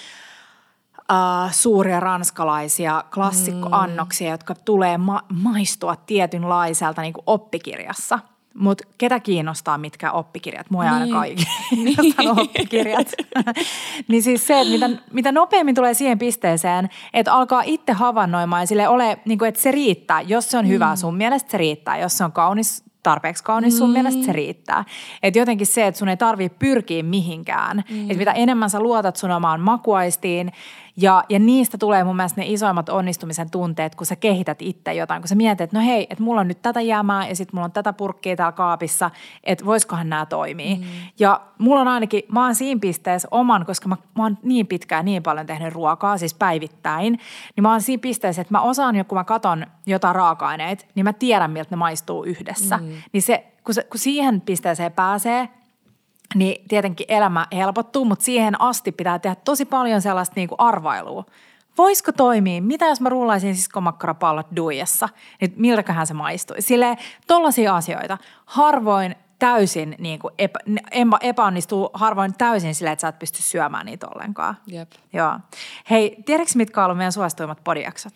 [1.12, 4.32] uh, suuria ranskalaisia klassikkoannoksia, mm.
[4.32, 8.20] jotka tulee ma- maistua tietynlaiselta niin kuin oppikirjassa.
[8.54, 10.70] Mutta ketä kiinnostaa mitkä oppikirjat?
[10.70, 11.02] Mua ei niin.
[11.02, 11.28] ainakaan
[11.84, 12.40] niin.
[12.40, 13.08] oppikirjat.
[14.08, 18.68] niin siis se, että mitä, mitä nopeammin tulee siihen pisteeseen, että alkaa itse havainnoimaan ja
[18.68, 20.22] sille ole, niin kuin, että se riittää.
[20.22, 20.98] Jos se on hyvä mm.
[20.98, 21.98] sun mielestä, se riittää.
[21.98, 23.94] Jos se on kaunis tarpeeksi kaunis, sun mm.
[23.94, 24.86] mielestä se riittää.
[25.24, 27.84] Että jotenkin se, että sun ei tarvii pyrkiä mihinkään.
[27.90, 28.02] Mm.
[28.02, 30.52] Että mitä enemmän sä luotat sun omaan makuaistiin
[30.98, 35.22] ja, ja niistä tulee mun mielestä ne isoimmat onnistumisen tunteet, kun sä kehität itse jotain.
[35.22, 37.66] Kun sä mietit, että no hei, että mulla on nyt tätä jäämää ja sitten mulla
[37.66, 39.12] on tätä purkkia täällä kaapissa,
[39.44, 40.76] että voisikohan nämä toimii.
[40.76, 40.84] Mm.
[41.20, 45.06] Ja mulla on ainakin, mä oon siinä pisteessä oman, koska mä, mä oon niin pitkään
[45.06, 47.20] niin paljon tehnyt ruokaa, siis päivittäin,
[47.56, 51.04] niin mä oon siinä pisteessä, että mä osaan jo, kun mä katon jotain raaka-aineita, niin
[51.04, 52.78] mä tiedän, miltä ne maistuu yhdessä.
[52.78, 52.90] Mm.
[53.14, 55.50] Niin se, kun, se, kun siihen pisteeseen pääsee,
[56.36, 61.26] niin tietenkin elämä helpottuu, mutta siihen asti pitää tehdä tosi paljon sellaista niin kuin arvailua.
[61.78, 62.62] Voisiko toimia?
[62.62, 65.10] Mitä jos mä rullaisin siskomakkarapallot duijassa?
[65.42, 66.62] Niin miltäköhän se maistui?
[66.62, 68.18] Sille tollaisia asioita.
[68.46, 70.60] Harvoin täysin niin kuin epä,
[71.22, 74.58] epäonnistuu harvoin täysin sille, että sä et pysty syömään niitä ollenkaan.
[74.68, 74.92] Jep.
[75.14, 75.40] Joo.
[75.90, 78.14] Hei, tiedätkö mitkä on ollut meidän suosituimmat podiaksot?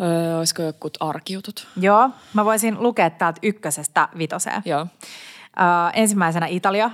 [0.00, 1.68] Öö, olisiko jokut arkiutut?
[1.76, 4.62] Joo, mä voisin lukea täältä ykkösestä vitoseen.
[4.64, 4.80] Joo.
[4.80, 6.90] Öö, ensimmäisenä Italia,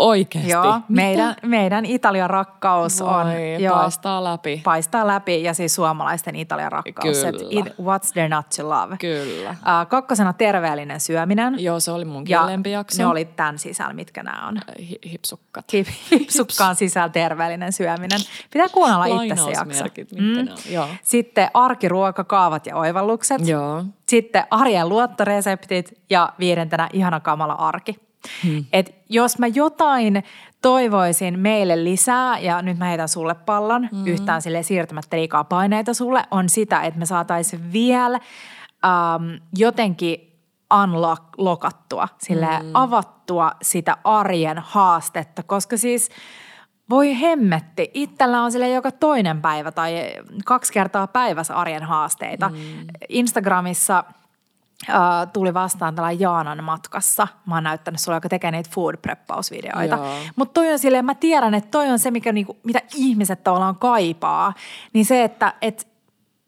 [0.00, 0.50] Oikeasti?
[0.50, 3.26] Joo, meidän, meidän Italian rakkaus Voi, on...
[3.62, 4.60] Joo, paistaa läpi.
[4.64, 7.18] Paistaa läpi ja siis suomalaisten Italian rakkaus.
[7.18, 7.48] Kyllä.
[7.50, 8.96] It, what's there not to love?
[8.96, 9.50] Kyllä.
[9.50, 11.54] Uh, kakkosena terveellinen syöminen.
[11.58, 12.48] Joo, se oli munkin ja
[12.98, 14.60] ne oli tämän sisällä, mitkä nämä on.
[14.78, 15.72] Hi- hipsukkat.
[15.72, 18.20] Hip, hipsukkaan sisällä terveellinen syöminen.
[18.52, 19.84] Pitää kuunnella itse se jakso.
[20.18, 20.72] Mm.
[20.74, 20.88] Joo.
[21.02, 23.48] Sitten arkiruoka, kaavat ja oivallukset.
[23.48, 23.84] Joo.
[24.08, 28.09] Sitten arjen luottoreseptit ja viidentenä ihana kamala arki.
[28.44, 28.64] Hmm.
[28.72, 30.24] Et jos mä jotain
[30.62, 34.06] toivoisin meille lisää, ja nyt mä heitän sulle pallon, hmm.
[34.06, 38.20] yhtään sille siirtämättä liikaa paineita sulle, on sitä, että me saataisiin vielä
[38.84, 40.38] ähm, jotenkin
[40.82, 42.70] unlockattua, sille hmm.
[42.74, 46.08] avattua sitä arjen haastetta, koska siis
[46.90, 50.12] voi hemmetti, itsellä on sille joka toinen päivä tai
[50.44, 52.48] kaksi kertaa päivässä arjen haasteita.
[52.48, 52.86] Hmm.
[53.08, 54.04] Instagramissa–
[54.88, 57.28] Uh, tuli vastaan tällä Jaanan matkassa.
[57.46, 59.98] Mä oon näyttänyt sulle, joka tekee niitä food preppausvideoita.
[60.36, 63.76] Mutta toi on silleen, mä tiedän, että toi on se, mikä niinku, mitä ihmiset tavallaan
[63.76, 64.54] kaipaa.
[64.92, 65.88] Niin se, että et,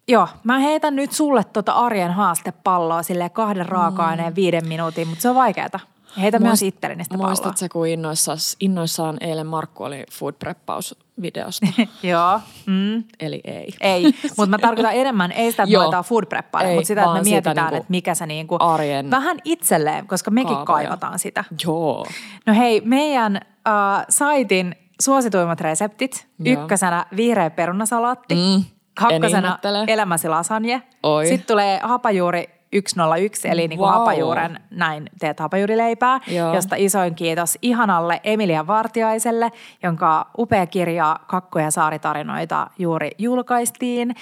[0.07, 4.35] joo, mä heitän nyt sulle tota arjen haastepalloa sille kahden raaka-aineen mm.
[4.35, 5.79] viiden minuutin, mutta se on vaikeeta.
[6.21, 11.67] Heitä Muist, myös itselleni sitä Muistatko, kun innoissaan, innoissaan eilen Markku oli food preppaus videosta.
[12.03, 12.39] Joo.
[12.65, 13.03] Mm.
[13.19, 13.73] Eli ei.
[13.81, 14.03] Ei,
[14.37, 17.57] mutta mä tarkoitan enemmän, ei sitä, että laitetaan food preppaille, mutta sitä, että me mietitään,
[17.57, 20.65] niinku että mikä se niinku, arjen vähän itselleen, koska mekin kaavoja.
[20.65, 21.43] kaivataan sitä.
[21.65, 22.05] Joo.
[22.45, 26.27] No hei, meidän uh, saitin suosituimmat reseptit.
[26.39, 26.61] Joo.
[26.61, 28.35] Ykkösenä vihreä perunasalaatti.
[28.35, 28.63] Mm.
[28.99, 30.83] Kakkosena elämäsi lasagne.
[31.03, 31.27] Oi.
[31.27, 32.49] Sitten tulee hapajuuri
[32.87, 33.99] 101, eli niin kuin wow.
[33.99, 36.55] hapajuuren, näin teet hapajuurileipää, Joo.
[36.55, 39.51] josta isoin kiitos ihanalle Emilia Vartiaiselle,
[39.83, 44.15] jonka upea kirja Kakkoja saaritarinoita juuri julkaistiin.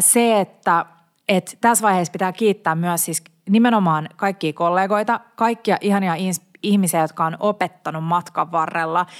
[0.00, 0.86] Se, että,
[1.28, 6.14] että tässä vaiheessa pitää kiittää myös siis nimenomaan kaikkia kollegoita, kaikkia ihania
[6.62, 9.06] ihmisiä, jotka on opettanut matkan varrella–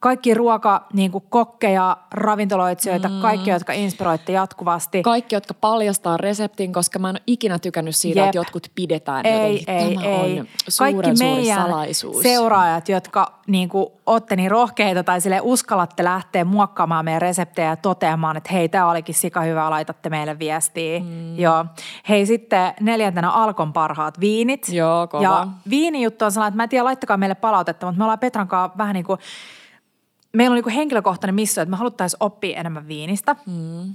[0.00, 3.20] kaikki ruoka, niin kuin kokkeja, ravintoloitsijoita, mm.
[3.20, 5.02] kaikki, jotka inspiroitte jatkuvasti.
[5.02, 8.26] Kaikki, jotka paljastaa reseptin, koska mä en ole ikinä tykännyt siitä, Jep.
[8.26, 9.74] että jotkut pidetään ei, jotenkin.
[9.74, 10.40] Ei, Tämä ei.
[10.40, 12.22] on suuren kaikki meidän salaisuus.
[12.22, 17.76] seuraajat, jotka niin kuin, olette niin rohkeita tai sille uskallatte lähteä muokkaamaan meidän reseptejä ja
[17.76, 21.00] toteamaan, että hei, tämä olikin sika hyvä, laitatte meille viestiä.
[21.00, 21.38] Mm.
[21.38, 21.64] Joo.
[22.08, 24.68] Hei, sitten neljäntenä Alkon parhaat viinit.
[24.68, 25.22] Joo, kova.
[25.22, 28.48] Ja viinijuttu on sellainen, että mä en tiedä, laittakaa meille palautetta, mutta me ollaan Petran
[28.48, 29.18] kanssa vähän niin kuin–
[30.38, 33.36] meillä on niinku henkilökohtainen missio, että me haluttaisiin oppia enemmän viinistä.
[33.46, 33.94] Mm.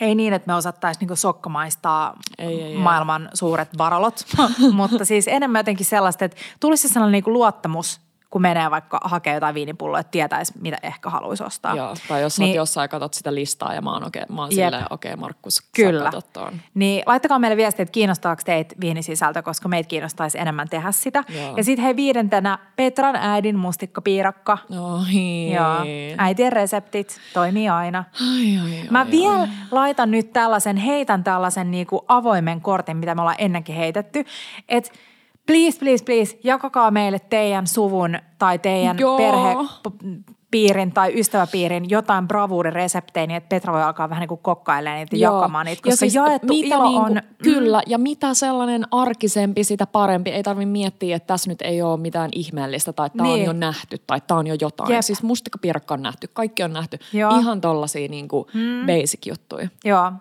[0.00, 3.28] Ei niin, että me osattaisiin niinku sokkamaistaa ei, ei, maailman ei.
[3.34, 4.24] suuret varalot,
[4.72, 8.00] mutta siis enemmän jotenkin sellaista, että tulisi sellainen niinku luottamus
[8.30, 11.76] kun menee vaikka hakee jotain viinipulloa, että tietäisi, mitä ehkä haluaisi ostaa.
[11.76, 14.86] Joo, tai jos niin, jossain katsot sitä listaa ja mä oon, okay, mä oon silleen,
[14.90, 16.10] okei okay, Markus, Kyllä.
[16.74, 21.24] Niin laittakaa meille viestiä, että kiinnostaako teitä viinisisältö, koska meitä kiinnostaisi enemmän tehdä sitä.
[21.28, 21.56] Joo.
[21.56, 24.58] Ja sitten hei viidentenä Petran äidin mustikkapiirakka.
[24.70, 25.52] Oi.
[25.54, 25.76] Joo.
[26.18, 28.04] Äitien reseptit toimii aina.
[28.20, 29.48] Ai, ai, ai, mä vielä ai.
[29.70, 34.24] laitan nyt tällaisen, heitän tällaisen niinku avoimen kortin, mitä me ollaan ennenkin heitetty,
[34.68, 34.90] että–
[35.46, 39.16] please, please, please, jakakaa meille teidän suvun tai teidän Joo.
[39.16, 39.56] perhe
[40.50, 45.16] piirin tai ystäväpiirin jotain bravuurireseptejä, niin että Petra voi alkaa vähän niin kuin kokkailemaan niitä
[45.16, 45.34] Joo.
[45.34, 47.22] jakamaan niitä, koska ja siis jaettu mitä ilo niin kuin, on...
[47.42, 50.30] Kyllä, ja mitä sellainen arkisempi, sitä parempi.
[50.30, 53.40] Ei tarvitse miettiä, että tässä nyt ei ole mitään ihmeellistä tai tämä niin.
[53.40, 54.92] on jo nähty tai tämä on jo jotain.
[54.92, 55.02] Jep.
[55.02, 56.98] Siis mustikkapiirakka on nähty, kaikki on nähty.
[57.12, 57.38] Joo.
[57.38, 58.86] Ihan tollaisia niin kuin hmm.
[58.86, 59.68] basic juttuja.
[59.84, 60.12] Joo,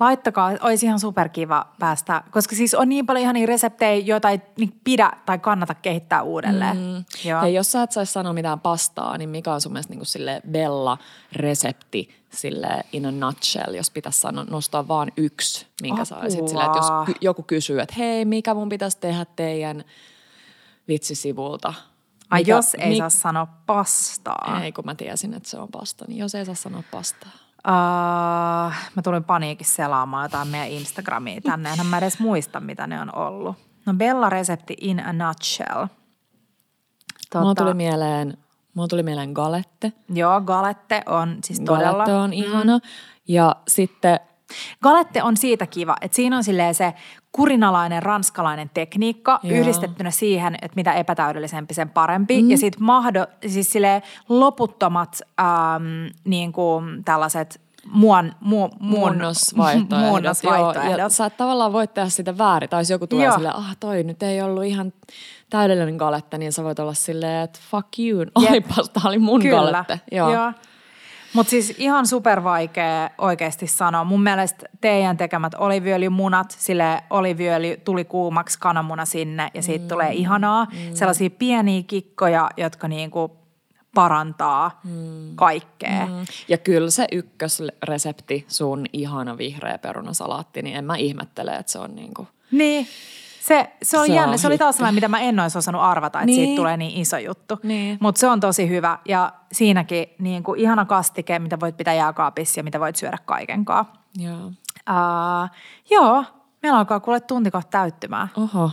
[0.00, 4.40] laittakaa, olisi ihan superkiva päästä, koska siis on niin paljon ihan niin reseptejä, joita ei
[4.58, 6.76] niin pidä tai kannata kehittää uudelleen.
[6.76, 7.04] Mm.
[7.28, 7.42] Joo.
[7.42, 10.06] Ja jos sä et saisi sanoa mitään pastaa, niin mikä on sun mielestä niin kuin
[10.06, 16.04] sille Bella-resepti sille in a nutshell, jos pitäisi sanoa, nostaa vaan yksi, minkä Apua.
[16.04, 19.84] saisit sille, että jos joku kysyy, että hei, mikä mun pitäisi tehdä teidän
[20.88, 21.74] vitsisivulta,
[22.30, 24.60] Ai mikä, jos ei mi- saa sanoa pastaa.
[24.64, 27.30] Ei, kun mä tiesin, että se on pasta, niin jos ei saa sanoa pastaa.
[27.68, 31.70] Uh, mä tulin paniikissa selaamaan jotain meidän Instagramia tänne.
[31.70, 33.56] Enhän mä edes muista, mitä ne on ollut.
[33.86, 35.86] No Bella-resepti in a nutshell.
[37.30, 38.38] Tota, Mulla tuli mieleen,
[38.74, 39.92] mulla tuli mieleen galette.
[40.08, 41.92] Joo, galette on siis todella.
[41.92, 42.32] Galette on mm.
[42.32, 42.78] ihana.
[43.28, 44.20] Ja sitten
[44.82, 46.94] Galette on siitä kiva, että siinä on se
[47.32, 49.58] kurinalainen ranskalainen tekniikka Joo.
[49.60, 52.42] yhdistettynä siihen, että mitä epätäydellisempi sen parempi.
[52.42, 52.50] Mm.
[52.50, 53.74] Ja sitten mahdo, siis
[54.28, 55.84] loputtomat ähm,
[56.24, 60.08] niin kuin tällaiset muon, mu, muunnosvaihtoehdot.
[60.08, 60.84] muunnosvaihtoehdot.
[60.84, 62.70] Joo, ja sä et tavallaan voit tehdä sitä väärin.
[62.70, 64.92] Tai jos joku tulee silleen, ah toi nyt ei ollut ihan
[65.50, 69.56] täydellinen galette, niin sä voit olla silleen, että fuck you, olipas, tää oli mun Kyllä.
[69.56, 70.00] galette.
[70.12, 70.32] Joo.
[70.32, 70.52] Joo.
[71.34, 74.04] Mutta siis ihan super vaikea oikeasti sanoa.
[74.04, 79.88] Mun mielestä teidän tekemät oliviöljymunat, sille oliviöljy tuli kuumaksi kananmuna sinne ja siitä mm.
[79.88, 80.64] tulee ihanaa.
[80.64, 80.94] Mm.
[80.94, 83.36] Sellaisia pieniä kikkoja, jotka niinku
[83.94, 85.36] parantaa mm.
[85.36, 86.06] kaikkea.
[86.06, 86.24] Mm.
[86.48, 91.94] Ja kyllä se ykkösresepti, sun ihana vihreä perunasalaatti, niin en mä ihmettele, että se on
[91.94, 92.28] niinku...
[92.50, 92.86] Niin.
[93.44, 94.36] Se, se oli se jännä.
[94.36, 96.46] Se oli taas sellainen, mitä mä en olisi osannut arvata, että niin.
[96.46, 97.58] siitä tulee niin iso juttu.
[97.62, 97.98] Niin.
[98.00, 102.60] Mutta se on tosi hyvä ja siinäkin niin kuin ihana kastike, mitä voit pitää jääkaapissa
[102.60, 103.84] ja mitä voit syödä kaikenkaan.
[104.18, 104.46] Joo.
[104.46, 105.50] Uh,
[105.90, 106.24] joo,
[106.62, 108.28] meillä alkaa kuule tunti kohta täyttymään.
[108.36, 108.70] Oho.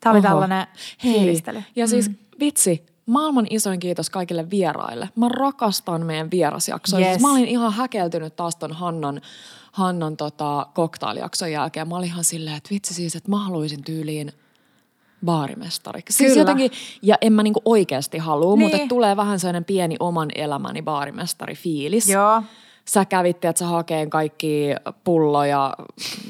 [0.00, 0.28] Tämä oli Oho.
[0.28, 0.66] tällainen
[1.04, 1.42] Hei.
[1.76, 2.14] Ja siis mm.
[2.40, 5.08] vitsi, maailman isoin kiitos kaikille vieraille.
[5.16, 7.06] Mä rakastan meidän vierasjaksoja.
[7.06, 7.14] Yes.
[7.14, 9.20] Siis mä olin ihan häkeltynyt taas ton Hannan
[9.74, 11.88] Hannan tota, koktailijakson jälkeen.
[11.88, 14.32] Mä olin ihan silleen, että vitsi siis, että mä haluaisin tyyliin
[15.24, 16.18] baarimestariksi.
[16.18, 16.70] Siis jotenkin,
[17.02, 18.70] ja en mä niinku oikeasti halua, niin.
[18.70, 22.08] mutta tulee vähän sellainen pieni oman elämäni baarimestari fiilis.
[22.08, 22.42] Joo.
[22.84, 24.68] Sä kävitte, että sä hakeen kaikki
[25.04, 25.74] pulloja.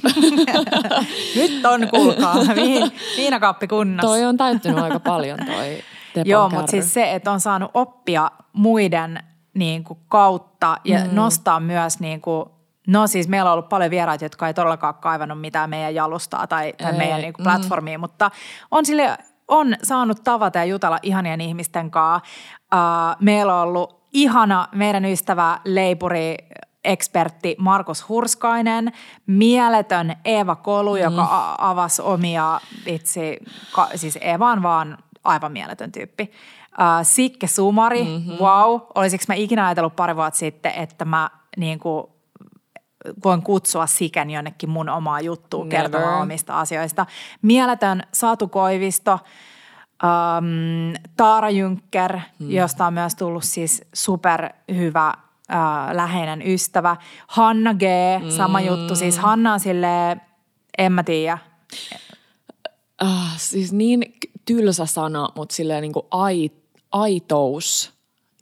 [1.37, 4.09] Nyt on, kuulkaa, Viin, viinakaappi kunnossa.
[4.09, 5.79] Toi on täyttynyt aika paljon toi
[6.25, 9.23] Joo, mutta siis se, että on saanut oppia muiden
[9.55, 11.15] niin kuin, kautta ja mm.
[11.15, 12.49] nostaa myös niin kuin,
[12.87, 16.73] No siis meillä on ollut paljon vieraita, jotka ei todellakaan kaivannut mitään meidän jalustaa tai,
[16.73, 18.01] tai ei, meidän niin kuin platformia, mm.
[18.01, 18.31] mutta
[18.71, 19.19] on sille
[19.49, 22.31] on saanut tavata ja jutella ihanien ihmisten kanssa.
[22.75, 26.37] Uh, meillä on ollut ihana meidän ystävä leipuri
[26.85, 28.93] ekspertti Markus Hurskainen,
[29.27, 31.01] mieletön Eeva Kolu, mm.
[31.01, 33.39] joka avasi omia itse,
[33.95, 36.33] siis Eeva on vaan aivan mieletön tyyppi.
[36.73, 38.37] Uh, Sikke Sumari, mm-hmm.
[38.39, 42.07] wow, olisiko mä ikinä ajatellut pari vuotta sitten, että mä niin kuin
[43.25, 45.81] voin kutsua Siken jonnekin mun omaa juttua Never.
[45.81, 47.07] kertomaan omista asioista.
[47.43, 49.19] Mieletön Satu Koivisto,
[50.03, 52.51] um, Taara Jynkker, hmm.
[52.51, 56.97] josta on myös tullut siis superhyvä uh, läheinen ystävä.
[57.27, 57.83] Hanna G,
[58.29, 58.97] sama juttu.
[58.97, 60.21] Siis Hanna on silleen,
[60.79, 61.39] en mä tiedä.
[63.03, 66.51] Uh, siis niin tylsä sana, mutta silleen niin kuin ai,
[66.93, 67.95] aitous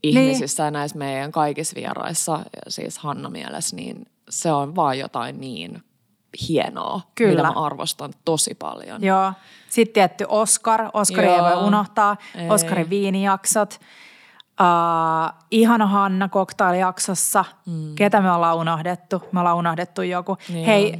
[0.02, 0.72] ihmisissä niin.
[0.72, 2.38] näissä meidän kaikissa vieraissa,
[2.68, 5.82] siis Hanna mielessä, niin se on vaan jotain niin
[6.48, 7.30] hienoa, Kyllä.
[7.30, 9.04] mitä mä arvostan tosi paljon.
[9.04, 9.32] Joo.
[9.68, 10.88] Sitten tietty Oscar.
[10.92, 12.16] Oscar ei voi unohtaa.
[12.34, 12.50] Ei.
[12.50, 13.80] Oscarin viinijaksot.
[14.60, 17.44] Uh, ihana Hanna koktailijaksossa.
[17.66, 17.94] Mm.
[17.94, 19.22] Ketä me ollaan unohdettu?
[19.32, 20.36] Me ollaan unohdettu joku.
[20.54, 20.66] Joo.
[20.66, 20.98] Hei,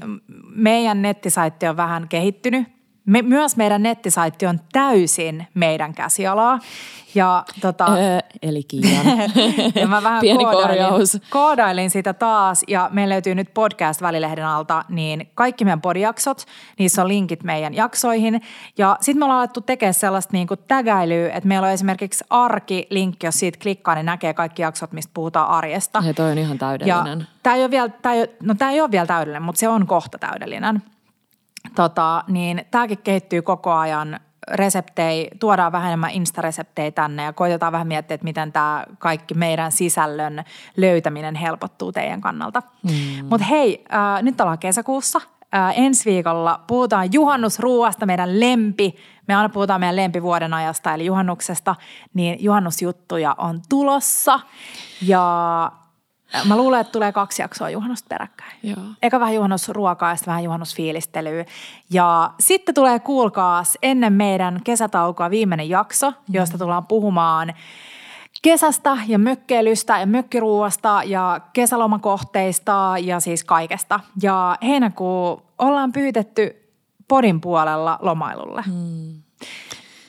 [0.55, 2.82] meidän nettisaitti on vähän kehittynyt.
[3.07, 6.59] Me, myös meidän nettisaitti on täysin meidän käsialaa.
[7.14, 9.07] Ja, tota, öö, eli Kiian.
[9.74, 11.18] ja mä vähän Pieni koodailin, korjaus.
[11.30, 16.46] koodailin sitä taas ja meillä löytyy nyt podcast-välilehden alta, niin kaikki meidän podijaksot,
[16.78, 18.42] niissä on linkit meidän jaksoihin.
[18.78, 23.38] Ja sitten me ollaan alettu tekemään sellaista niin tägäilyä, että meillä on esimerkiksi arki-linkki, jos
[23.38, 26.03] siitä klikkaa, niin näkee kaikki jaksot, mistä puhutaan arjesta.
[26.07, 27.26] Ja toi on ihan täydellinen.
[27.42, 30.18] tämä ei ole vielä, ei, no tämä ei ole vielä täydellinen, mutta se on kohta
[30.18, 30.82] täydellinen.
[31.74, 37.86] Tota, niin tämäkin kehittyy koko ajan reseptei, tuodaan vähän enemmän instareseptejä tänne ja koitetaan vähän
[37.86, 40.44] miettiä, että miten tämä kaikki meidän sisällön
[40.76, 42.62] löytäminen helpottuu teidän kannalta.
[42.82, 43.26] Mm.
[43.30, 45.20] Mutta hei, äh, nyt ollaan kesäkuussa.
[45.54, 48.96] Äh, ensi viikolla puhutaan juhannusruuasta, meidän lempi.
[49.28, 51.76] Me aina puhutaan meidän lempivuoden ajasta, eli juhannuksesta,
[52.14, 54.40] niin juhannusjuttuja on tulossa.
[55.02, 55.72] Ja
[56.45, 58.53] Mä luulen, että tulee kaksi jaksoa juhannusta peräkkäin.
[58.62, 58.85] Joo.
[59.03, 61.45] Eka vähän juhannusruokaa ja sitten vähän juhannusfiilistelyä.
[61.91, 66.16] Ja sitten tulee kuulkaas ennen meidän kesätaukoa viimeinen jakso, mm.
[66.28, 67.55] josta tullaan puhumaan
[68.43, 74.01] kesästä ja mökkeilystä ja mökkiruuasta ja kesälomakohteista ja siis kaikesta.
[74.22, 76.72] Ja heinäkuu ollaan pyytetty
[77.09, 78.62] podin puolella lomailulle.
[78.66, 79.22] Mm.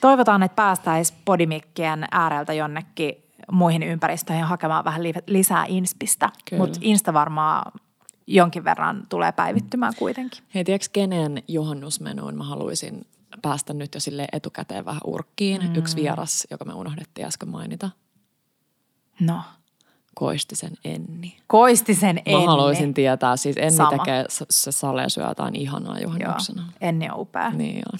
[0.01, 6.29] Toivotaan, että päästäisiin podimikkien ääreltä jonnekin muihin ympäristöihin hakemaan vähän lisää inspistä.
[6.57, 7.71] Mutta Insta varmaan
[8.27, 10.43] jonkin verran tulee päivittymään kuitenkin.
[10.55, 13.07] Hei, tiedätkö kenen juhannusmenuun mä haluaisin
[13.41, 15.61] päästä nyt jo sille etukäteen vähän urkkiin?
[15.61, 15.75] Mm.
[15.75, 17.89] Yksi vieras, joka me unohdettiin äsken mainita.
[19.19, 19.41] No.
[20.15, 21.37] Koistisen Enni.
[21.47, 22.45] Koistisen Enni.
[22.45, 23.89] Mä haluaisin tietää, siis Enni Sama.
[23.89, 26.61] tekee, se Sale syö jotain ihanaa juhannuksena.
[26.61, 27.49] Joo, Enni on upea.
[27.49, 27.99] Niin on.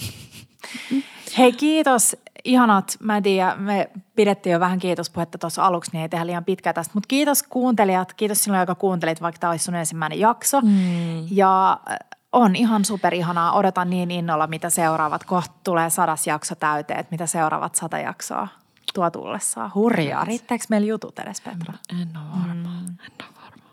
[1.38, 2.16] Hei kiitos
[2.46, 6.46] ihanat, mä en tiedä, me pidettiin jo vähän kiitospuhetta tuossa aluksi, niin ei tehdä liian
[6.46, 6.92] pitkää tästä.
[6.94, 10.62] Mutta kiitos kuuntelijat, kiitos sinulle, joka kuuntelit, vaikka tämä olisi sun ensimmäinen jakso.
[10.62, 11.28] Mm.
[11.32, 11.98] Ja äh,
[12.32, 15.24] on ihan superihanaa, odotan niin innolla, mitä seuraavat.
[15.24, 18.48] Kohta tulee sadas jakso täyteen, että mitä seuraavat sata jaksoa
[18.94, 19.72] tuo tullessaan.
[19.76, 21.74] Hurjaa, riittääkö meillä jutut edes Petra?
[22.02, 22.88] En ole varma, mm.
[22.88, 23.64] en ole varma.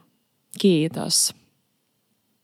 [0.60, 1.39] Kiitos.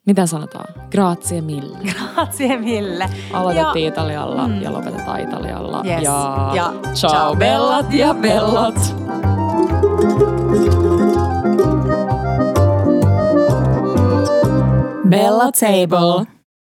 [0.06, 0.74] Mitä sanotaan?
[0.90, 1.78] Grazie mille.
[1.92, 3.10] Grazie mille.
[3.32, 4.62] Aloitettiin ja, Italialla mm.
[4.62, 5.82] ja lopetetaan Italialla.
[5.84, 6.02] Yes.
[6.02, 8.96] Ja, ja ciao, ciao bellat ja bellat.
[15.08, 16.35] Bella Table.